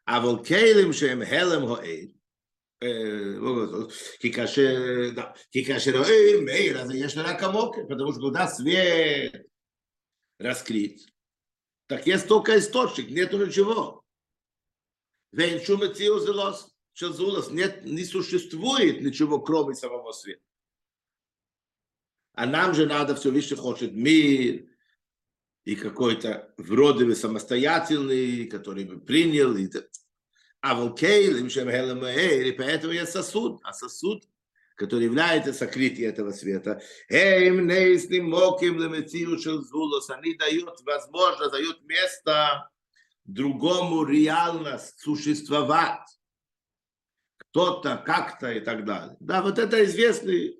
А 0.06 0.20
волкейлем, 0.20 0.92
шем 0.92 1.24
хелем 1.24 1.66
есть 6.92 7.16
рак 7.16 7.42
амоке, 7.42 7.84
потому 7.84 8.12
что 8.12 8.22
когда 8.22 8.48
свет 8.48 9.46
раскрыт, 10.38 11.00
так 11.86 12.06
есть 12.06 12.28
только 12.28 12.58
источник, 12.58 13.10
нету 13.10 13.44
ничего. 13.44 14.04
Нет, 17.50 17.84
не 17.84 18.04
существует 18.04 19.02
ничего, 19.02 19.40
кроме 19.40 19.74
самого 19.74 20.12
света. 20.12 20.42
А 22.34 22.46
нам 22.46 22.74
же 22.74 22.86
надо 22.86 23.14
все 23.14 23.30
выше 23.30 23.56
хочет 23.56 23.92
мир, 23.92 24.66
и 25.64 25.76
какой-то 25.76 26.52
вроде 26.56 27.04
бы 27.04 27.14
самостоятельный, 27.14 28.46
который 28.46 28.84
бы 28.84 29.00
принял. 29.00 29.56
И... 29.56 29.68
А 30.60 30.74
волкейлем, 30.74 31.48
чем 31.48 31.68
и 32.48 32.52
поэтому 32.52 32.92
есть 32.92 33.12
сосуд. 33.12 33.60
А 33.64 33.72
сосуд, 33.72 34.24
который 34.74 35.04
является 35.04 35.52
сокрытием 35.52 36.10
этого 36.10 36.32
света, 36.32 36.80
они 37.08 37.54
дают 40.34 40.80
возможность, 40.82 41.52
дают 41.52 41.84
место 41.84 42.70
другому 43.24 44.04
реальность 44.04 44.98
существовать. 45.00 46.00
Кто-то, 47.36 48.02
как-то 48.04 48.50
и 48.50 48.60
так 48.60 48.84
далее. 48.84 49.16
Да, 49.20 49.40
вот 49.42 49.58
это 49.60 49.84
известные 49.84 50.56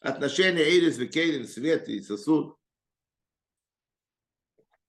отношения 0.00 0.62
Эйрис, 0.62 0.98
Векейлин, 0.98 1.48
свет 1.48 1.88
и 1.88 2.00
сосуд. 2.02 2.56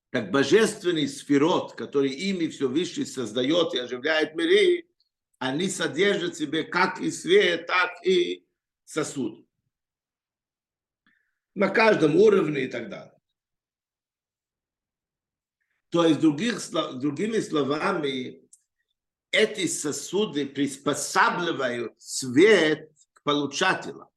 Как 0.09 0.31
божественный 0.31 1.07
сферот, 1.07 1.73
который 1.73 2.09
ими 2.09 2.47
все 2.47 2.67
выше 2.67 3.05
создает 3.05 3.73
и 3.73 3.79
оживляет 3.79 4.35
миры, 4.35 4.87
они 5.39 5.69
содержат 5.69 6.35
в 6.35 6.37
себе 6.37 6.63
как 6.63 6.99
и 6.99 7.11
свет, 7.11 7.67
так 7.67 8.05
и 8.05 8.46
сосуд. 8.87 9.45
На 11.53 11.69
каждом 11.69 12.15
уровне 12.15 12.63
и 12.63 12.67
так 12.67 12.89
далее. 12.89 13.19
То 15.89 16.05
есть, 16.05 16.19
других, 16.19 16.59
другими 16.71 17.39
словами, 17.39 18.47
эти 19.31 19.67
сосуды 19.67 20.45
приспосабливают 20.45 22.01
свет 22.01 22.91
к 23.13 23.23
получателю. 23.23 24.07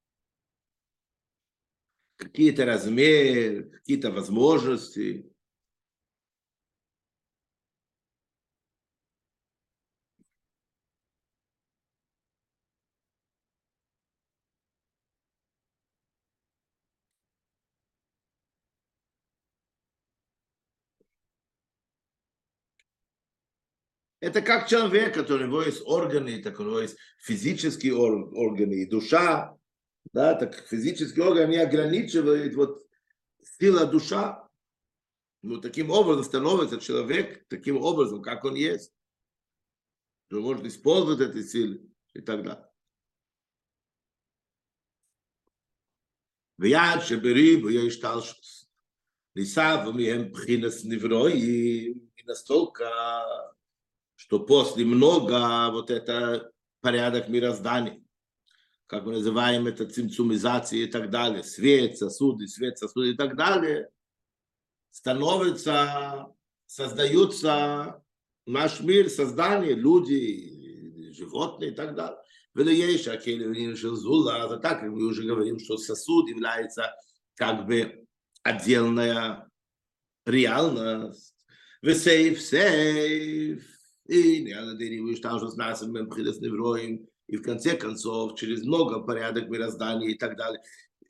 Какие-то 2.17 2.65
размеры, 2.65 3.71
какие-то 3.71 4.13
возможности. 4.13 5.30
Это 24.20 24.42
как 24.42 24.68
человек, 24.68 25.14
который 25.14 25.44
у 25.44 25.48
него 25.48 25.62
есть 25.62 25.84
органы, 25.86 26.42
так 26.42 26.60
у 26.60 26.64
него 26.64 26.80
есть 26.80 26.98
физические 27.20 27.96
ор- 27.96 28.34
органы 28.34 28.74
и 28.74 28.86
душа. 28.86 29.56
Да, 30.14 30.36
так 30.36 30.68
физические 30.68 31.26
органы 31.26 31.52
не 31.52 31.58
ограничивают 31.58 32.56
вот 32.56 32.88
сила 33.60 33.86
душа. 33.86 34.48
Ну, 35.42 35.62
таким 35.62 35.92
образом 35.92 36.24
становится 36.24 36.80
человек 36.80 37.46
таким 37.50 37.78
образом, 37.78 38.22
как 38.22 38.46
он 38.46 38.56
есть. 38.56 38.92
Он 40.32 40.42
может 40.42 40.66
использовать 40.66 41.22
эти 41.22 41.46
силы 41.46 41.88
и 42.14 42.22
так 42.22 42.44
далее. 42.44 42.66
ויעד 46.60 47.02
שבריבו 47.02 47.70
יש 47.70 48.00
תלשוס. 48.00 48.66
ניסה 49.36 49.84
ומהם 49.88 50.32
בחינס 50.32 50.86
נברואים, 50.86 51.94
מן 52.18 52.32
הסטולקה, 52.32 53.22
что 54.21 54.39
после 54.39 54.85
много 54.85 55.71
вот 55.71 55.91
это 55.91 56.53
порядок 56.83 57.31
мироздания, 57.31 58.05
как 58.87 59.07
мы 59.07 59.13
называем 59.13 59.67
это 59.67 59.87
цимцумизация 59.87 60.81
и 60.81 60.87
так 60.87 61.11
далее, 61.11 61.43
свет, 61.43 61.97
сосуды, 61.97 62.47
свет, 62.47 62.77
сосуды 62.77 63.13
и 63.13 63.17
так 63.17 63.35
далее, 63.35 63.89
становится, 64.91 66.27
создаются 66.67 68.05
наш 68.45 68.81
мир, 68.81 69.09
создание, 69.09 69.73
люди, 69.73 71.13
животные 71.13 71.71
и 71.71 71.75
так 71.75 71.95
далее. 71.95 72.19
Велиеш, 72.53 73.09
Акелевин, 73.09 73.75
Шелзула, 73.75 74.45
это 74.45 74.59
так, 74.59 74.83
мы 74.83 75.07
уже 75.07 75.23
говорим, 75.23 75.59
что 75.59 75.79
сосуд 75.79 76.29
является 76.29 76.95
как 77.37 77.65
бы 77.65 78.05
отдельная 78.43 79.49
реальность. 80.27 81.35
Весейф, 81.81 82.39
сейф, 82.43 83.80
и 84.11 84.45
дерево, 84.45 85.15
что 85.17 85.49
с 85.49 85.57
нас 85.57 85.83
мы 85.83 86.07
придет 86.09 86.41
невроем, 86.41 87.07
и 87.27 87.37
в 87.37 87.43
конце 87.43 87.77
концов, 87.77 88.37
через 88.37 88.65
много 88.65 89.01
порядок 89.01 89.49
мироздания 89.49 90.09
и 90.09 90.19
так 90.19 90.37
далее. 90.37 90.61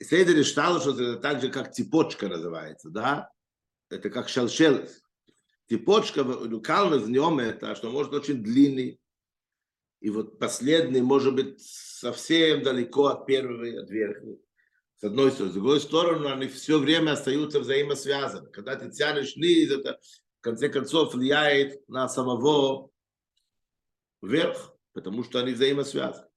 Следует 0.03 0.47
считал, 0.47 0.81
что 0.81 0.91
это 0.91 1.17
так 1.17 1.41
же, 1.41 1.49
как 1.49 1.73
цепочка 1.73 2.29
называется, 2.29 2.91
да? 2.91 3.31
Это 3.89 4.11
как 4.11 4.29
шалшелес. 4.29 5.03
Цепочка, 5.69 6.21
уникально 6.21 6.99
в 6.99 7.09
нем 7.09 7.39
это, 7.39 7.75
что 7.75 7.91
может 7.91 8.13
очень 8.13 8.43
длинный, 8.43 9.01
и 10.01 10.11
вот 10.11 10.39
последний 10.39 11.03
может 11.03 11.35
быть 11.35 11.61
совсем 11.61 12.63
далеко 12.63 13.07
от 13.07 13.27
первого 13.27 13.65
и 13.65 13.77
от 13.77 13.91
верхнего. 13.91 14.39
С 14.97 15.05
одной 15.05 15.31
стороны. 15.31 15.51
С 15.51 15.55
другой 15.55 15.81
стороны, 15.81 16.27
они 16.27 16.49
все 16.49 16.79
время 16.79 17.13
остаются 17.13 17.61
взаимосвязаны. 17.61 18.51
Когда 18.51 18.77
ты 18.77 18.91
тянешь 18.91 19.37
низ, 19.37 19.71
это 19.71 19.99
в 20.41 20.43
конце 20.43 20.69
концов 20.69 21.15
влияет 21.15 21.87
на 21.89 22.09
самого 22.09 22.90
вверх, 24.23 24.77
потому 24.93 25.25
что 25.25 25.41
они 25.41 25.53
взаимосвязаны. 25.53 26.29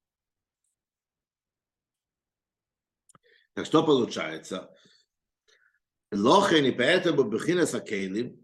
Так 3.53 3.65
что 3.65 3.83
получается? 3.83 4.75
Лохен 6.11 6.65
и 6.65 6.71
поэтому 6.71 7.23
Бехина 7.23 7.65
Сакейлим, 7.65 8.43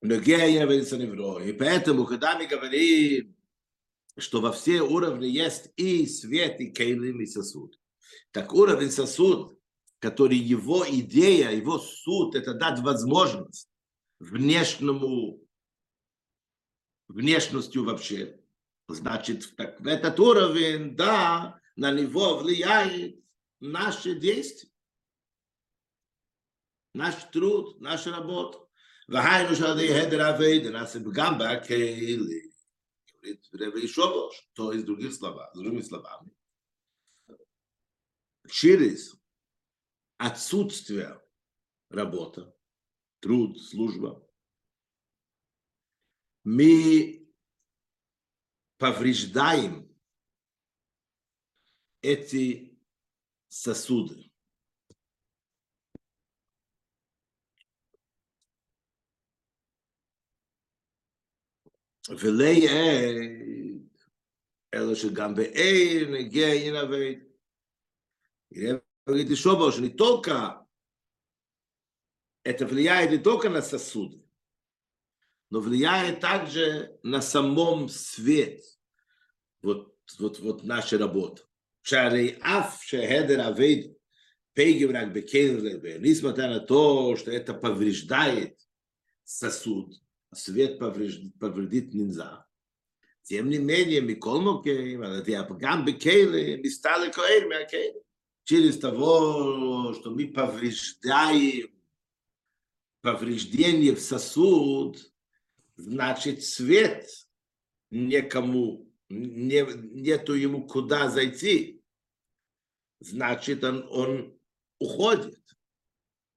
и 0.00 1.52
поэтому, 1.52 2.06
когда 2.06 2.38
мы 2.38 2.46
говорим, 2.46 3.36
что 4.16 4.40
во 4.40 4.52
все 4.52 4.80
уровни 4.80 5.26
есть 5.26 5.72
и 5.76 6.06
свет, 6.06 6.60
и 6.60 6.70
кейлим, 6.70 7.20
и 7.20 7.26
сосуд, 7.26 7.80
так 8.30 8.52
уровень 8.52 8.92
сосуд, 8.92 9.58
который 9.98 10.36
его 10.36 10.88
идея, 10.88 11.50
его 11.50 11.78
суд, 11.78 12.36
это 12.36 12.54
дать 12.54 12.78
возможность 12.80 13.68
внешнему, 14.20 15.40
внешностью 17.07 17.83
вообще. 17.85 18.39
Значит, 18.87 19.55
так, 19.55 19.79
в 19.79 19.87
этот 19.87 20.19
уровень, 20.19 20.95
да, 20.95 21.59
на 21.75 21.91
него 21.91 22.37
влияет 22.37 23.23
наше 23.59 24.15
действие, 24.15 24.71
наш 26.93 27.15
труд, 27.31 27.79
наша 27.79 28.11
работа. 28.11 28.59
והיינו 29.09 29.55
שעל 29.55 29.79
ידי 29.79 30.01
הדר 30.01 30.29
אבי 30.29 30.59
דנעשה 30.59 30.99
גם 31.13 31.37
בכלים. 31.37 32.53
Ребе 33.53 33.87
Шобош, 33.87 34.49
то 34.53 34.73
есть 34.73 34.85
других 34.85 35.13
слова, 35.13 35.49
другими 35.55 35.81
словами. 35.81 36.29
Через 38.49 39.15
отсутствие 40.17 41.21
работы, 41.89 42.51
труд, 43.21 43.61
служба, 43.61 44.26
мы 46.47 47.27
повреждаем 48.77 49.89
эти 52.01 52.77
сосуды. 53.49 54.29
ולייעד, 62.09 63.87
אלא 64.73 64.95
שגם 64.95 65.35
בעיר 65.35 66.11
נגיע 66.11 66.55
ינבד. 66.55 67.33
Говорит 69.05 69.31
Ишоба, 69.31 69.71
что 69.71 69.81
не 69.81 69.89
только 69.89 70.65
это 72.43 72.65
влияет 72.65 73.11
не 73.11 73.17
только 73.17 73.49
на 73.49 73.61
сосуды, 73.61 74.23
но 75.50 75.60
влияет 75.60 76.20
также 76.20 76.98
на 77.02 77.22
самом 77.22 77.88
свет. 77.88 78.62
Вот, 79.62 79.94
вот, 80.18 80.38
вот 80.40 80.64
наша 80.64 80.98
работа. 80.98 81.42
Шарей 81.82 82.38
аф 82.42 82.82
шехедер 82.82 83.40
авейд 83.40 83.96
пейгеврак 84.54 85.12
бекейнрлебе. 85.12 85.98
Несмотря 86.00 86.48
на 86.48 86.60
то, 86.60 87.16
что 87.16 87.30
это 87.30 87.54
повреждает 87.54 88.58
сосуд, 89.24 89.94
свет 90.34 90.78
повредит, 90.78 91.38
повредит 91.38 91.94
нельзя. 91.94 92.44
Тем 93.22 93.50
не 93.50 93.58
менее, 93.58 94.00
Миколмокейм, 94.00 95.02
Адатиапагам 95.02 95.84
Бекейле, 95.84 96.56
Мисталы 96.56 97.10
Коэль 97.10 97.46
Мякейле. 97.46 98.00
Через 98.44 98.78
того, 98.78 99.92
что 99.94 100.10
мы 100.10 100.28
повреждаем 100.28 101.68
повреждение 103.02 103.94
в 103.94 104.00
сосуд, 104.00 104.98
значит, 105.78 106.44
свет 106.44 107.08
некому, 107.90 108.92
не, 109.08 109.62
нету 109.62 110.34
ему 110.34 110.66
куда 110.66 111.08
зайти. 111.08 111.82
Значит, 113.00 113.64
он, 113.64 113.86
он 113.88 114.38
уходит, 114.78 115.40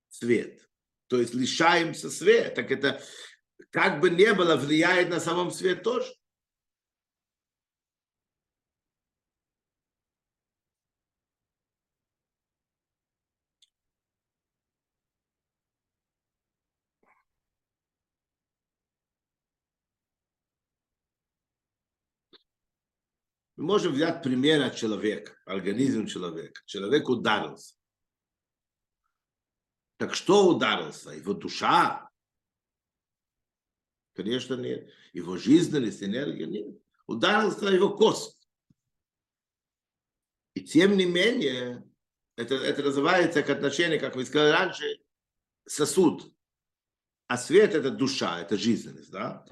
свет. 0.09 0.69
То 1.07 1.19
есть 1.19 1.33
лишаемся 1.33 2.09
света. 2.09 2.55
Так 2.55 2.71
это 2.71 3.03
как 3.71 3.99
бы 3.99 4.09
не 4.09 4.33
было, 4.33 4.55
влияет 4.55 5.09
на 5.09 5.19
самом 5.19 5.51
свет 5.51 5.83
тоже. 5.83 6.13
Мы 23.61 23.67
можем 23.67 23.93
взять 23.93 24.23
пример 24.23 24.63
от 24.63 24.75
человека, 24.75 25.37
организм 25.45 26.07
человека. 26.07 26.63
Человек 26.65 27.07
ударился. 27.07 27.75
Так 29.97 30.15
что 30.15 30.47
ударился? 30.47 31.11
Его 31.11 31.35
душа? 31.35 32.09
Конечно, 34.15 34.55
нет. 34.55 34.89
Его 35.13 35.37
жизненность, 35.37 36.01
энергия? 36.01 36.47
Нет. 36.47 36.81
Ударился 37.05 37.67
его 37.67 37.95
кость. 37.95 38.49
И 40.55 40.61
тем 40.61 40.97
не 40.97 41.05
менее, 41.05 41.87
это, 42.37 42.55
это 42.55 42.81
называется 42.81 43.43
как 43.43 43.57
отношение, 43.57 43.99
как 43.99 44.15
вы 44.15 44.25
сказали 44.25 44.53
раньше, 44.53 44.97
сосуд. 45.67 46.33
А 47.27 47.37
свет– 47.37 47.73
это 47.75 47.91
душа, 47.91 48.41
это 48.41 48.57
жизненность. 48.57 49.11
Да? 49.11 49.45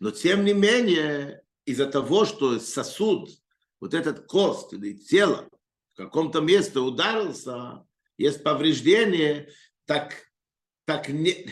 Но 0.00 0.10
тем 0.10 0.44
не 0.44 0.52
менее, 0.52 1.45
из-за 1.66 1.86
того, 1.86 2.24
что 2.24 2.58
сосуд, 2.58 3.30
вот 3.80 3.92
этот 3.92 4.26
кост 4.26 4.72
или 4.72 4.94
тело 4.94 5.48
в 5.92 5.96
каком-то 5.96 6.40
месте 6.40 6.78
ударился, 6.78 7.84
есть 8.16 8.42
повреждение, 8.42 9.52
так, 9.84 10.14
так, 10.86 11.08
не, 11.08 11.50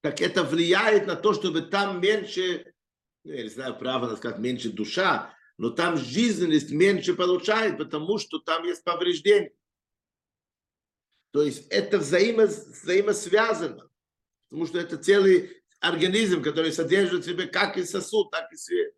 так 0.00 0.20
это 0.20 0.44
влияет 0.44 1.06
на 1.06 1.16
то, 1.16 1.34
чтобы 1.34 1.62
там 1.62 2.00
меньше, 2.00 2.72
ну, 3.24 3.32
я 3.32 3.42
не 3.42 3.48
знаю, 3.50 3.76
право 3.76 4.14
сказать, 4.16 4.38
меньше 4.38 4.70
душа, 4.70 5.34
но 5.58 5.70
там 5.70 5.98
жизненность 5.98 6.70
меньше 6.70 7.14
получает, 7.14 7.76
потому 7.76 8.18
что 8.18 8.38
там 8.38 8.64
есть 8.64 8.84
повреждение. 8.84 9.52
То 11.32 11.42
есть 11.42 11.66
это 11.68 11.98
взаимо, 11.98 12.44
взаимосвязано, 12.46 13.90
потому 14.48 14.66
что 14.66 14.78
это 14.78 14.96
целый 14.96 15.62
организм, 15.80 16.42
который 16.42 16.72
содержит 16.72 17.24
в 17.24 17.28
себе 17.28 17.46
как 17.46 17.76
и 17.76 17.84
сосуд, 17.84 18.30
так 18.30 18.50
и 18.52 18.56
свет. 18.56 18.94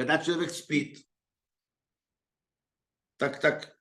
когда 0.00 0.16
человек 0.16 0.50
спит, 0.50 1.06
так, 3.18 3.38
так, 3.38 3.78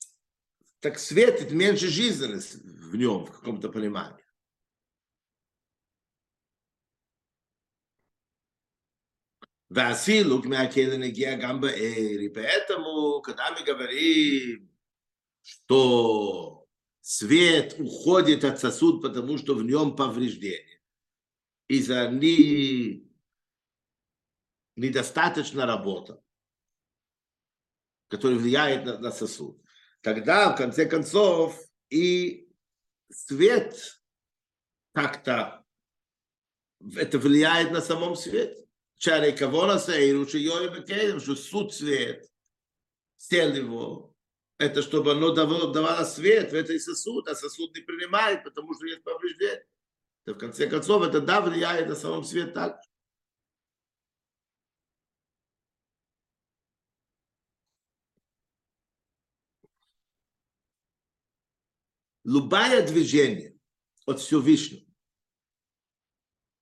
так 0.81 0.99
светит 0.99 1.53
меньше 1.53 1.87
жизни 1.87 2.41
в 2.89 2.95
нем, 2.97 3.25
в 3.25 3.31
каком-то 3.31 3.69
понимании. 3.69 4.25
Василук 9.69 10.45
Мякеленегия 10.45 11.37
Гамба 11.37 11.69
Эйри. 11.69 12.27
Поэтому, 12.27 13.21
когда 13.21 13.51
мы 13.57 13.63
говорим, 13.63 14.69
что 15.41 16.67
свет 16.99 17.79
уходит 17.79 18.43
от 18.43 18.59
сосуд, 18.59 19.01
потому 19.01 19.37
что 19.37 19.55
в 19.55 19.63
нем 19.63 19.95
повреждение, 19.95 20.81
из-за 21.69 22.09
они 22.09 23.08
недостаточно 24.79 25.65
работа, 25.65 26.21
которая 28.07 28.37
влияет 28.37 28.85
на, 28.85 28.97
на 28.97 29.11
сосуд. 29.11 29.61
Тогда, 30.01 30.53
в 30.53 30.57
конце 30.57 30.85
концов, 30.85 31.59
и 31.89 32.49
свет 33.11 34.01
как-то 34.93 35.65
это 36.95 37.19
влияет 37.19 37.71
на 37.71 37.81
самом 37.81 38.15
свете. 38.15 38.65
Чарей 38.97 39.35
кого 39.35 39.77
сейру, 39.77 40.27
что 40.27 41.35
суд 41.35 41.73
свет, 41.73 42.29
сел 43.17 43.53
его, 43.53 44.13
это 44.57 44.81
чтобы 44.81 45.13
оно 45.13 45.33
давало, 45.33 45.73
давало 45.73 46.03
свет 46.03 46.51
в 46.51 46.55
этой 46.55 46.79
сосуд, 46.81 47.29
а 47.29 47.35
сосуд 47.35 47.73
не 47.75 47.81
принимает, 47.81 48.43
потому 48.43 48.73
что 48.73 48.85
есть 48.85 49.03
повреждение. 49.03 49.65
То 50.25 50.33
в 50.33 50.37
конце 50.37 50.67
концов 50.67 51.03
это 51.03 51.21
да 51.21 51.39
влияет 51.39 51.87
на 51.87 51.95
самом 51.95 52.25
свет 52.25 52.53
так. 52.53 52.81
Любое 62.29 62.85
движение 62.85 63.55
от 64.05 64.19
Всевышнего, 64.19 64.85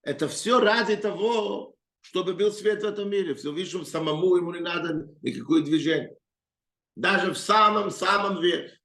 это 0.02 0.30
все 0.30 0.60
ради 0.60 0.96
того, 0.96 1.76
чтобы 2.00 2.34
был 2.34 2.54
свет 2.54 2.82
в 2.82 2.86
этом 2.86 3.10
мире. 3.10 3.36
Всевышнему 3.36 3.84
самому 3.84 4.38
ему 4.38 4.54
не 4.54 4.62
надо 4.62 5.10
никакое 5.22 5.62
движение. 5.62 6.16
Даже 6.96 7.34
в 7.34 7.38
самом-самом 7.38 8.42
верхе. 8.42 8.80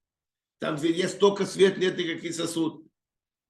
Там, 0.58 0.76
где 0.76 0.92
есть 0.92 1.20
только 1.20 1.46
свет, 1.46 1.78
нет 1.78 1.96
никаких 1.96 2.34
сосудов. 2.34 2.84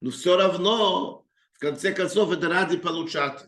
Но 0.03 0.11
все 0.11 0.37
равно, 0.37 1.27
в 1.53 1.59
конце 1.59 1.93
концов, 1.95 2.33
это 2.33 2.49
ради 2.49 2.77
получать. 2.77 3.47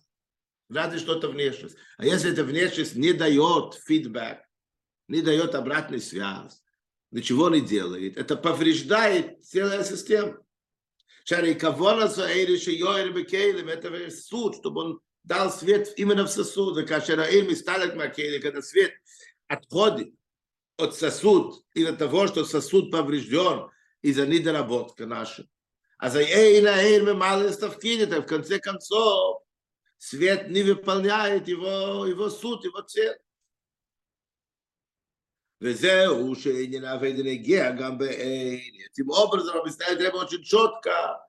Ради 0.70 0.98
что-то 0.98 1.28
внешность. 1.28 1.76
А 1.98 2.06
если 2.06 2.32
эта 2.32 2.42
внешность 2.42 2.96
не 2.96 3.12
дает 3.12 3.74
фидбэк, 3.74 4.38
не 5.08 5.20
дает 5.20 5.54
обратной 5.54 6.00
связи, 6.00 6.63
ничего 7.14 7.48
не 7.48 7.60
делает, 7.60 8.16
это 8.16 8.36
повреждает 8.36 9.44
целая 9.44 9.84
система. 9.84 10.38
Шари 11.24 11.54
кавона 11.54 12.08
саэри 12.08 12.56
шиёэр 12.56 13.12
бекейлем, 13.12 13.68
это 13.68 14.10
суд, 14.10 14.56
чтобы 14.56 14.80
он 14.80 15.00
дал 15.22 15.50
свет 15.50 15.94
именно 15.96 16.24
в 16.24 16.30
сосуд. 16.30 16.86
Кашера 16.86 17.24
им 17.24 17.54
сталек 17.54 17.94
макейли, 17.94 18.38
когда 18.38 18.60
свет 18.60 18.92
отходит 19.46 20.12
от 20.76 20.94
сосуд 20.96 21.64
из-за 21.72 21.94
того, 21.94 22.26
что 22.26 22.44
сосуд 22.44 22.90
поврежден 22.90 23.70
из-за 24.02 24.26
недоработка 24.26 25.06
наша. 25.06 25.46
А 25.98 26.10
за 26.10 26.20
эйна 26.20 26.82
эйр 26.82 27.14
мало 27.14 27.48
ставкинет, 27.52 28.10
в 28.10 28.22
конце 28.22 28.58
концов 28.58 29.40
свет 29.98 30.50
не 30.50 30.64
выполняет 30.64 31.46
его, 31.46 32.04
его 32.06 32.28
суть, 32.28 32.64
его 32.64 32.80
цель. 32.82 33.16
וזהו 35.63 36.35
שעניין 36.35 36.85
האבד 36.85 37.13
נגיע 37.19 37.71
גם 37.71 37.97
בעין. 37.97 38.73
Этим 38.85 39.09
образом 39.09 39.57
объясняет 39.57 39.99
Рэба 39.99 40.17
очень 40.17 40.43
четко, 40.43 41.19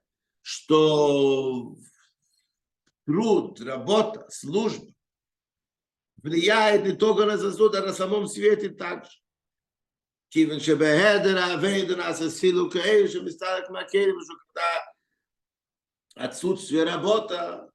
что 0.42 1.76
труд, 3.06 3.60
работа, 3.60 4.26
служба 4.30 4.92
влияет 6.22 6.84
не 6.84 6.92
только 6.92 7.26
на 7.26 7.38
сосуд, 7.38 7.74
а 7.74 7.80
на 7.80 7.92
самом 7.92 8.26
свете 8.28 8.68
также. 8.70 9.20
כיוון 10.30 10.60
שבהדר 10.60 11.38
האבד 11.38 11.90
נעשה 11.96 12.30
סילוק 12.30 12.76
האש 12.76 13.12
שמסתלק 13.12 13.70
מהכלים, 13.70 14.14
что 14.24 14.34
когда 14.46 14.70
отсутствие 16.16 16.84
работа, 16.84 17.68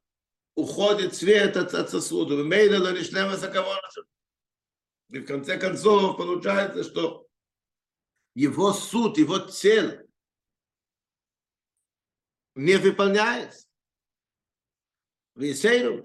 уходит 0.54 1.14
свет 1.14 1.56
от, 1.56 1.74
от 1.74 1.90
сосуда, 1.90 2.34
ומילא 2.34 2.78
לא 2.78 2.92
נשלם 2.92 3.28
הכוונה 3.28 3.88
שלו. 3.90 4.09
И 5.10 5.18
в 5.18 5.26
конце 5.26 5.58
концов 5.58 6.16
получается, 6.16 6.84
что 6.84 7.28
его 8.34 8.72
суд, 8.72 9.18
его 9.18 9.38
цель 9.38 10.08
не 12.54 12.76
выполняется. 12.76 13.66
ויסיינו, 15.36 16.02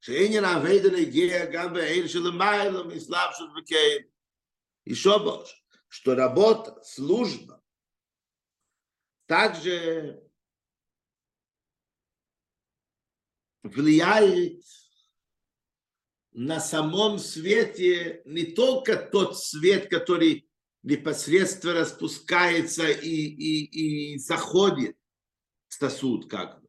שעניין 0.00 0.44
האביידן 0.44 0.94
הגיע 0.94 1.50
גם 1.52 1.74
בעיר 1.74 2.08
של 2.08 2.26
המילה 2.26 2.82
מסלאב 2.82 3.30
של 3.38 3.44
וקיים. 3.58 4.10
Еще 4.86 5.18
больше, 5.18 5.54
что 5.88 6.14
работа, 6.14 6.82
служба, 6.82 7.62
также 9.26 10.26
влияет 13.62 14.64
на 16.34 16.60
самом 16.60 17.18
свете 17.18 18.22
не 18.24 18.44
только 18.44 18.96
тот 18.96 19.38
свет, 19.38 19.88
который 19.90 20.48
непосредственно 20.82 21.74
распускается 21.74 22.88
и, 22.88 23.08
и, 23.10 24.14
и 24.14 24.18
заходит 24.18 24.96
в 25.68 25.74
сосуд, 25.74 26.30
как 26.30 26.60
бы. 26.60 26.68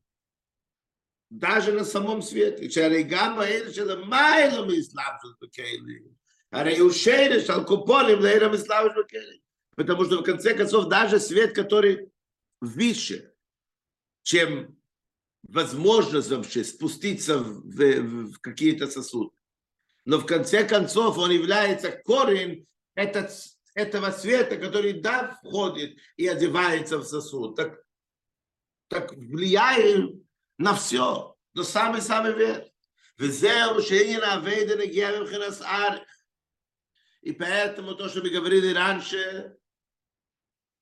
Даже 1.30 1.72
на 1.72 1.86
самом 1.86 2.22
свете. 2.22 2.70
שהרי 2.70 3.04
גם 3.04 3.40
האלה 3.40 3.74
של 3.74 3.90
המיילו 3.92 4.66
מסלבשות 4.68 5.36
בכלים. 5.42 6.22
הרי 6.52 6.78
הוא 6.78 6.92
שרש 6.92 7.50
על 7.50 7.64
קופונים 7.64 8.20
לעיר 8.20 8.46
המסלבש 8.46 8.92
בכלים. 9.06 9.42
Потому 9.78 10.06
что 10.06 10.20
в 10.20 10.24
конце 10.24 10.54
концов 10.54 10.90
даже 10.90 11.20
свет, 11.20 11.56
который 11.56 12.12
выше, 12.60 13.34
чем 14.24 14.78
возможность 15.44 16.30
вообще 16.30 16.64
спуститься 16.66 17.38
в, 17.40 17.62
в- 17.64 18.34
в 18.34 18.40
какие-то 18.42 18.88
сосуды. 18.88 19.32
Но 20.06 20.18
в 20.18 20.26
конце 20.26 20.64
концов 20.64 21.18
он 21.18 21.32
является 21.32 21.92
корень 21.92 22.68
этот, 22.96 23.32
этого 23.74 24.12
света, 24.12 24.58
который 24.58 24.94
да, 24.94 25.40
входит 25.44 25.98
и 26.18 26.28
одевается 26.28 26.98
в 26.98 27.04
сосуд. 27.04 27.56
Так, 27.56 27.84
так 28.88 29.12
влияет 29.14 30.22
на 30.58 30.76
все, 30.76 31.36
до 31.54 31.64
самый-самый 31.64 32.34
верх. 32.34 32.72
וזהו 33.22 33.82
שאין 33.82 34.24
האביידה 34.24 34.76
נגיע 34.76 35.20
מבחינת 35.20 35.62
ארץ. 35.62 36.02
И 37.24 37.34
поэтому 37.34 37.94
то, 37.94 38.10
что 38.10 38.22
мы 38.22 38.32
говорили 38.32 38.74
раньше, 38.74 39.56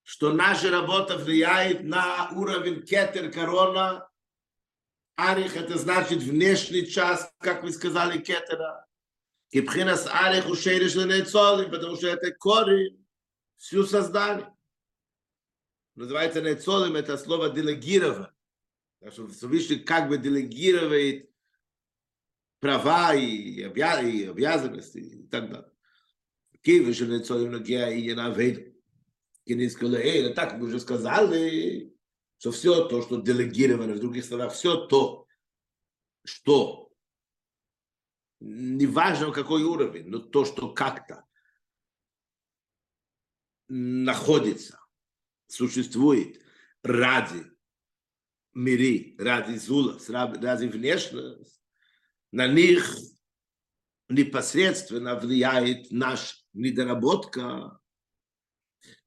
что 0.04 0.32
наша 0.32 0.72
работа 0.72 1.18
влияет 1.18 1.84
на 1.84 2.30
уровень 2.32 2.82
кетер 2.82 3.30
корона, 3.30 4.10
арих 5.18 5.58
это 5.58 5.78
значит 5.78 6.20
внешний 6.20 6.88
час, 6.88 7.30
как 7.40 7.64
вы 7.64 7.74
сказали, 7.74 8.20
кетера. 8.20 8.83
И 9.55 9.61
пхинас 9.61 10.09
арих 10.11 10.49
у 10.49 10.57
шериш 10.57 10.97
нецолим, 10.97 11.71
потому 11.71 11.95
что 11.95 12.09
это 12.09 12.33
корень 12.33 13.07
всю 13.57 13.85
создание. 13.85 14.53
Называется 15.95 16.43
нецолим, 16.43 16.97
это 16.97 17.17
слово 17.17 17.51
делегировать. 17.51 18.31
Так 18.99 19.13
что 19.13 19.29
Всевышний 19.29 19.77
как 19.77 20.09
бы 20.09 20.19
делегирует 20.19 21.31
права 22.59 23.15
и, 23.15 23.63
обя- 23.63 24.03
и 24.03 24.27
обязанности 24.27 24.99
и 24.99 25.29
так 25.29 25.49
далее. 25.49 25.71
Киев 26.63 26.93
же 26.97 27.07
нецолим 27.07 27.53
нагия 27.53 27.91
и 27.91 28.13
навейд. 28.13 28.75
И 29.45 29.55
не 29.55 29.69
сказали, 29.69 30.33
так 30.33 30.55
мы 30.55 30.67
уже 30.67 30.81
сказали, 30.81 31.95
что 32.39 32.51
все 32.51 32.89
то, 32.89 33.03
что 33.03 33.21
делегировано, 33.21 33.95
в 33.95 34.01
других 34.01 34.25
словах, 34.25 34.53
все 34.53 34.87
то, 34.87 35.29
что 36.25 36.84
неважно 38.45 39.33
какой 39.33 39.63
уровень, 39.63 40.09
но 40.09 40.19
то, 40.19 40.45
что 40.45 40.73
как-то 40.73 41.25
находится, 43.69 44.79
существует 45.47 46.43
ради 46.83 47.45
мири, 48.53 49.17
ради 49.19 49.57
зулас, 49.57 50.11
ра- 50.11 50.41
ради 50.41 50.67
внешность, 50.67 51.63
на 52.33 52.47
них 52.47 52.95
непосредственно 54.09 55.19
влияет 55.19 55.91
наш 55.91 56.45
недоработка. 56.53 57.81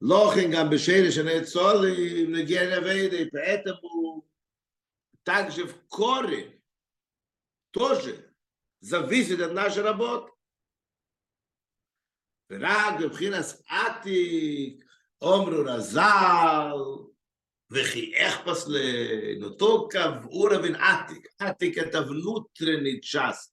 Лохин 0.00 0.50
гам 0.50 0.70
бешере 0.70 1.12
шанецоли, 1.12 2.26
нагея 2.26 2.80
вейда, 2.80 3.16
и 3.16 3.30
поэтому 3.30 4.28
также 5.22 5.66
в 5.66 5.86
корень 5.86 6.60
тоже 7.70 8.27
зависит 8.80 9.40
от 9.40 9.52
нашей 9.52 9.82
работы. 9.82 10.32
ורק 12.50 13.00
בבחינס 13.00 13.62
עתיק, 13.68 14.84
אומרו 15.22 15.64
רזל, 15.66 16.72
וכי 17.70 18.12
אכפס 18.16 18.68
לנותו 18.68 19.88
קבעו 19.88 20.42
רבין 20.42 20.74
עתיק. 20.74 21.28
Атик 21.40 21.76
это 21.78 22.02
внутренний 22.02 23.00
част 23.00 23.52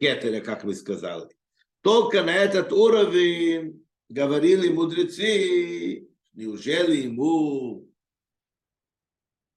кетеля, 0.00 0.40
как 0.40 0.64
мы 0.64 0.74
сказали. 0.74 1.28
Только 1.80 2.22
на 2.22 2.34
этот 2.34 2.72
уровень 2.72 3.86
говорили 4.08 4.68
мудрецы, 4.68 6.08
неужели 6.32 7.02
ему 7.02 7.88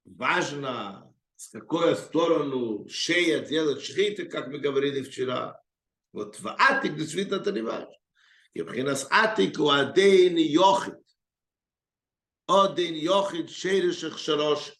важно 0.06 1.07
с 1.38 1.50
какой 1.50 1.96
сторону 1.96 2.90
шея 2.90 3.46
делать 3.46 3.84
шхиты, 3.84 4.26
как 4.26 4.48
мы 4.48 4.58
говорили 4.58 5.04
вчера. 5.04 5.62
Вот 6.12 6.40
в 6.40 6.48
атик 6.48 6.96
действительно 6.96 7.36
это 7.36 7.52
не 7.52 7.62
важно. 7.62 7.96
И 8.56 8.64
в 8.64 9.08
атик 9.12 9.60
у 9.60 9.70
адейн 9.70 10.36
йохит. 10.38 11.00
Один 12.48 12.96
йохит 12.96 13.52
шейриших 13.52 14.18
шароши. 14.18 14.74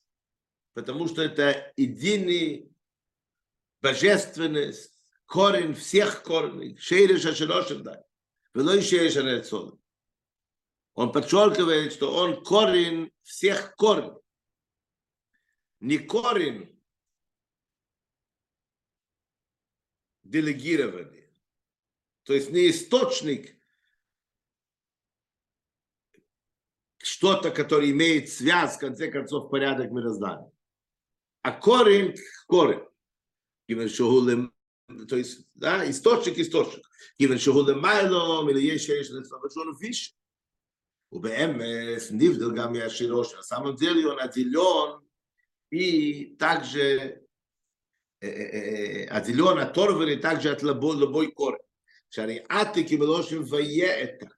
Потому 0.74 1.08
что 1.08 1.22
это 1.22 1.72
единый 1.78 2.72
божественность, 3.80 5.00
корень 5.28 5.76
всех 5.76 6.24
корней, 6.24 6.76
шейриша 6.80 7.36
широшим 7.36 7.84
дай. 7.84 8.02
Велой 8.56 8.82
шейриша 8.82 9.22
Он 10.96 11.12
подчеркивает, 11.12 11.94
что 11.94 12.16
он 12.16 12.44
корень 12.44 13.12
всех 13.22 13.76
корней 13.76 14.20
Не 15.81 15.99
корень 15.99 16.79
делегирования. 20.23 21.29
То 22.23 22.35
есть 22.35 22.51
не 22.51 22.71
источник 22.71 23.57
что-то, 26.99 27.51
которое 27.51 27.91
имеет 27.91 28.31
связь, 28.31 28.77
в 28.77 28.79
конце 28.79 29.11
концов, 29.11 29.51
порядок 29.51 29.91
мироздания. 29.91 30.53
А 31.43 31.53
корень – 31.53 32.47
корень. 32.47 32.87
Кивен 33.67 33.89
шогулем, 33.89 34.55
то 35.09 35.17
есть, 35.17 35.49
да, 35.55 35.89
источник – 35.91 36.39
источник. 36.39 36.89
Кивен 37.19 37.39
шогулем 37.39 37.81
майлом, 37.81 38.49
или 38.51 38.61
есть 38.61 38.87
шереш 38.87 39.11
он 39.11 39.75
выше. 39.75 40.15
ובאמס 41.13 42.11
נבדל 42.11 42.57
גם 42.57 42.73
מהשירוש, 42.73 43.35
на 43.35 43.43
самом 43.43 43.77
деле 43.77 44.09
он 44.09 44.19
отделен 44.19 45.03
и 45.70 46.36
также 46.38 47.24
э, 48.22 48.28
э, 48.28 48.30
э, 48.30 49.08
отделен 49.08 49.60
оторвали 49.60 50.16
также 50.16 50.50
от 50.50 50.62
любой 50.64 51.32
корень. 51.32 51.60
Шари 52.10 52.46
атик 52.48 52.92
и 52.92 52.98
мелошим 52.98 53.46
так. 53.48 54.38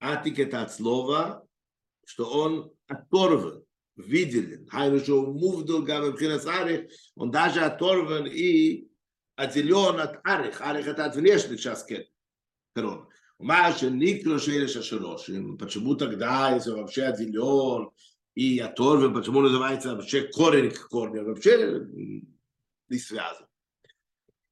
Атик 0.00 0.38
это 0.38 0.62
от 0.62 0.72
слова, 0.72 1.44
что 2.04 2.30
он 2.30 2.72
оторван, 2.86 3.64
виделен. 3.96 4.68
Хайну 4.68 5.04
шоу 5.04 5.32
мувдул 5.32 5.82
гавем 5.82 6.16
хинас 6.16 6.46
арих, 6.46 6.90
он 7.16 7.30
даже 7.32 7.60
оторван 7.60 8.26
и 8.26 8.88
отделен 9.34 9.98
от 9.98 10.24
арих. 10.24 10.60
Арих 10.60 10.86
это 10.86 11.06
от 11.06 11.16
внешних 11.16 11.60
сейчас 11.60 11.84
корон. 12.74 13.08
Маша 13.38 13.88
Никро 13.90 14.38
Шереша 14.38 14.82
Широшин, 14.82 15.58
почему 15.58 15.94
тогда, 15.94 16.54
если 16.54 16.70
вообще 16.70 17.04
отделен, 17.04 17.90
и 18.37 18.59
оторван, 18.59 19.13
почему 19.13 19.41
называется 19.41 19.95
вообще 19.95 20.27
корень 20.27 20.71
к 20.71 20.87
корню, 20.89 21.25
вообще 21.25 21.87
не 22.89 22.97
связан. 22.97 23.45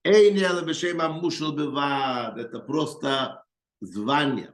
Эйн 0.04 0.38
אלא 0.38 0.62
בשם 0.62 1.02
המושל 1.02 1.52
בלבד, 1.52 2.34
это 2.38 2.60
просто 2.60 3.44
звание, 3.82 4.52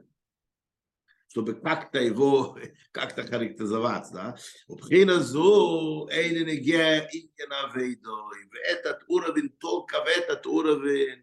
чтобы 1.28 1.54
как-то 1.54 2.00
его, 2.00 2.58
как-то 2.92 3.22
характеризовать, 3.22 4.12
да. 4.12 4.34
ובחינה 4.68 5.18
זו, 5.18 6.06
אין 6.10 6.46
נגיע 6.48 6.96
עניין 6.96 7.52
אבידוי, 7.64 8.38
ואתת 8.52 8.98
уровень, 9.08 9.48
только 9.58 10.04
в 10.04 10.06
этот 10.06 10.46
уровень 10.46 11.22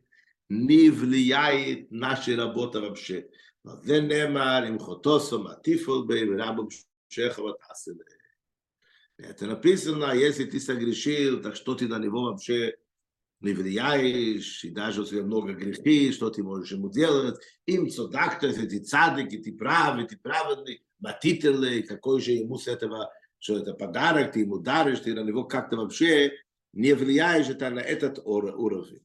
не 0.50 0.90
влияет 0.90 1.92
наша 1.92 2.36
работа 2.36 2.82
вообще. 2.82 3.22
זה 3.64 4.02
נאמר, 4.02 4.64
עם 4.68 4.80
חוטוסו, 4.80 5.44
מטיפול 5.44 6.06
בי, 6.08 6.30
ורבו 6.30 6.68
шехова 7.11 7.59
тасиле. 7.59 8.05
Это 9.19 9.47
написано, 9.47 10.15
если 10.15 10.45
ты 10.45 10.61
согрешил, 10.61 11.43
так 11.43 11.57
что 11.57 11.75
ты 11.75 11.89
на 11.89 11.99
него 11.99 12.23
вообще 12.23 12.77
не 13.41 13.53
влияешь, 13.53 14.65
и 14.65 14.71
даже 14.71 15.03
у 15.03 15.05
тебя 15.05 15.23
много 15.23 15.53
грехи, 15.53 16.13
что 16.13 16.31
ты 16.31 16.43
можешь 16.43 16.73
ему 16.73 16.91
делать. 16.91 17.39
Им 17.67 17.91
цодакта, 17.91 18.47
если 18.47 18.67
ты 18.67 18.81
цадик, 18.81 19.33
и 19.33 19.39
ты 19.39 19.53
прав, 19.53 19.99
и 19.99 20.07
ты 20.07 20.17
праведный, 20.17 20.83
матителы, 21.01 21.83
какой 21.83 22.21
же 22.21 22.33
ему 22.33 22.57
с 22.57 22.67
этого, 22.67 23.11
что 23.39 23.57
это 23.57 23.75
подарок, 23.75 24.33
ты 24.33 24.41
ему 24.41 24.59
даришь, 24.59 25.01
ты 25.01 25.15
на 25.15 25.23
него 25.23 25.45
как-то 25.45 25.77
вообще 25.77 26.33
не 26.73 26.95
влияешь 26.95 27.49
это 27.49 27.71
на 27.71 27.81
этот 27.81 28.19
ур- 28.25 28.55
уровень. 28.57 29.03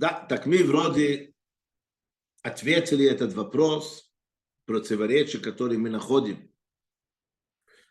Да, 0.00 0.24
так 0.30 0.46
мы 0.46 0.64
вроде 0.64 1.34
ответили 2.42 3.04
этот 3.04 3.34
вопрос, 3.34 4.10
противоречия, 4.64 5.40
которые 5.40 5.78
мы 5.78 5.90
находим 5.90 6.50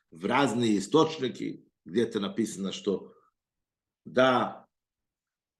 в 0.09 0.25
разные 0.25 0.79
источники, 0.79 1.69
где-то 1.85 2.19
написано, 2.19 2.71
что 2.71 3.13
да, 4.05 4.65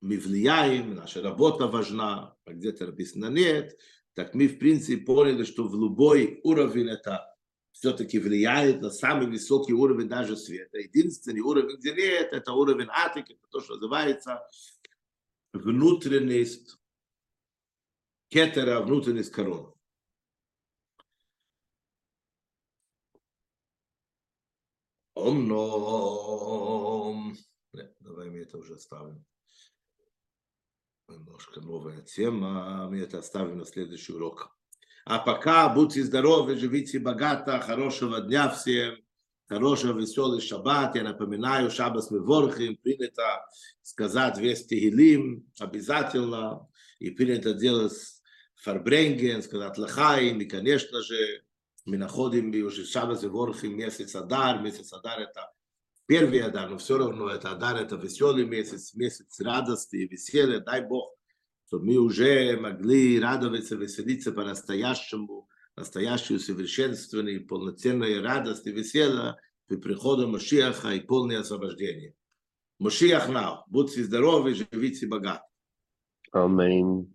мы 0.02 0.18
влияем, 0.18 0.96
наша 0.96 1.22
работа 1.22 1.68
важна, 1.68 2.36
а 2.46 2.54
где-то 2.54 2.88
написано 2.88 3.28
нет, 3.28 3.78
так 4.16 4.34
мы 4.34 4.48
в 4.48 4.58
принципе 4.58 5.06
поняли, 5.06 5.44
что 5.44 5.68
в 5.68 5.76
любой 5.76 6.40
уровень 6.44 6.90
это 6.90 7.32
все-таки 7.74 8.18
влияет 8.18 8.82
на 8.82 8.90
самый 8.90 9.28
высокий 9.28 9.74
уровень 9.74 10.10
даже 10.10 10.36
света. 10.36 10.80
Единственный 10.80 11.42
уровень, 11.42 11.78
где 11.78 11.94
нет, 11.94 12.34
это 12.34 12.54
уровень 12.54 12.88
атики, 12.90 13.34
это 13.34 13.48
то, 13.52 13.62
что 13.62 13.76
называется 13.76 14.42
внутренность 15.54 16.78
кетера, 18.30 18.82
внутренность 18.82 19.32
короны. 19.32 19.74
Омном. 25.16 26.58
Нет, 27.74 27.96
давай 28.00 28.30
мы 28.30 28.40
это 28.40 28.58
уже 28.58 28.76
оставим. 28.76 29.26
Немножко 31.08 31.60
новая 31.62 32.02
тема. 32.02 32.88
Мы 32.90 33.00
это 33.00 33.20
оставим 33.20 33.58
на 33.58 33.66
следующий 33.66 34.14
урок. 34.14 34.56
А 35.06 35.20
пока 35.20 35.68
будьте 35.74 36.04
здоровы, 36.04 36.56
живите 36.56 37.00
богато, 37.00 37.60
хорошего 37.60 38.22
дня 38.22 38.50
всем, 38.50 38.96
хорошего 39.50 40.00
веселый 40.00 40.40
шаббат. 40.40 40.96
Я 40.96 41.04
напоминаю, 41.04 41.72
шаббат 41.72 42.12
мы 42.12 42.22
ворхим, 42.22 42.78
принято 42.78 43.46
сказать 43.82 44.38
весь 44.38 44.66
Тегилим, 44.66 45.52
обязательно, 45.60 46.68
и 47.00 47.10
принято 47.10 47.54
делать 47.54 47.94
фарбренген, 48.56 49.42
сказать 49.42 49.78
лахаим, 49.78 50.40
и, 50.40 50.46
конечно 50.46 51.02
же, 51.02 51.44
мы 51.86 51.98
находим 51.98 52.52
уже 52.64 52.86
шаббат 52.86 53.24
ворхим 53.24 53.76
месяц 53.76 54.16
Адар, 54.16 54.62
месяц 54.62 54.94
Адар 54.94 55.20
это 55.20 55.52
первый 56.06 56.42
Адар, 56.42 56.70
но 56.70 56.78
все 56.78 56.98
равно 56.98 57.30
это 57.30 57.52
Адар, 57.52 57.78
это 57.78 57.96
веселый 57.96 58.46
месяц, 58.46 58.94
месяц 58.94 59.40
радости 59.40 59.96
и 59.96 60.08
веселья, 60.08 60.60
дай 60.60 60.86
Бог, 60.86 61.16
чтобы 61.68 61.86
мы 61.86 61.98
уже 61.98 62.56
могли 62.58 63.20
радоваться, 63.20 63.76
веселиться 63.76 64.32
по-настоящему, 64.32 65.50
настоящую 65.80 66.39
совершенственную, 66.39 67.48
полноценную 67.48 68.22
радость 68.22 68.68
и 68.68 68.72
веселье 68.72 69.38
при 69.65 69.78
приходе 69.78 70.28
Машиаха 70.28 70.89
и 70.89 71.00
полное 71.00 71.39
освобождение. 71.39 72.15
Машиах 72.80 73.30
now, 73.30 73.63
будьте 73.68 74.04
здоровы, 74.04 74.54
живите 74.54 75.08
богато. 75.08 75.44
Amen. 76.36 77.08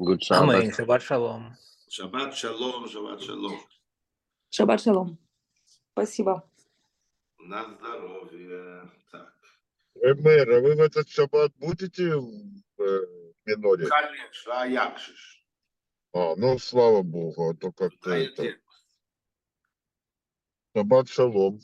Good 0.00 0.18
Shabbat. 0.20 0.54
Аминь. 0.54 0.72
Шаббат 0.72 1.02
шалом. 1.02 1.56
Шаббат 1.88 2.34
шалом, 2.36 2.88
шаббат 2.88 3.22
шалом. 3.22 3.58
Шаббат 4.50 4.80
шалом. 4.82 5.18
Спасибо. 5.92 6.48
На 7.38 7.64
здоровье. 7.64 8.90
Так. 9.10 9.32
Э, 9.94 10.14
Мэр, 10.14 10.50
а 10.50 10.60
вы 10.60 10.74
в 10.74 10.80
этот 10.80 11.08
шаббат 11.08 11.52
будете 11.56 12.16
в 12.16 12.82
э, 12.82 13.06
Миноре? 13.46 13.86
Конечно, 13.86 14.60
а 14.60 14.66
як 14.66 14.98
же 14.98 15.14
ж? 15.14 15.37
А, 16.18 16.34
ну, 16.36 16.58
слава 16.58 17.02
богу, 17.02 17.50
а 17.50 17.54
то 17.54 17.70
как-то 17.70 18.10
это... 18.10 18.56
Шаббат 20.74 21.08
шалом. 21.08 21.60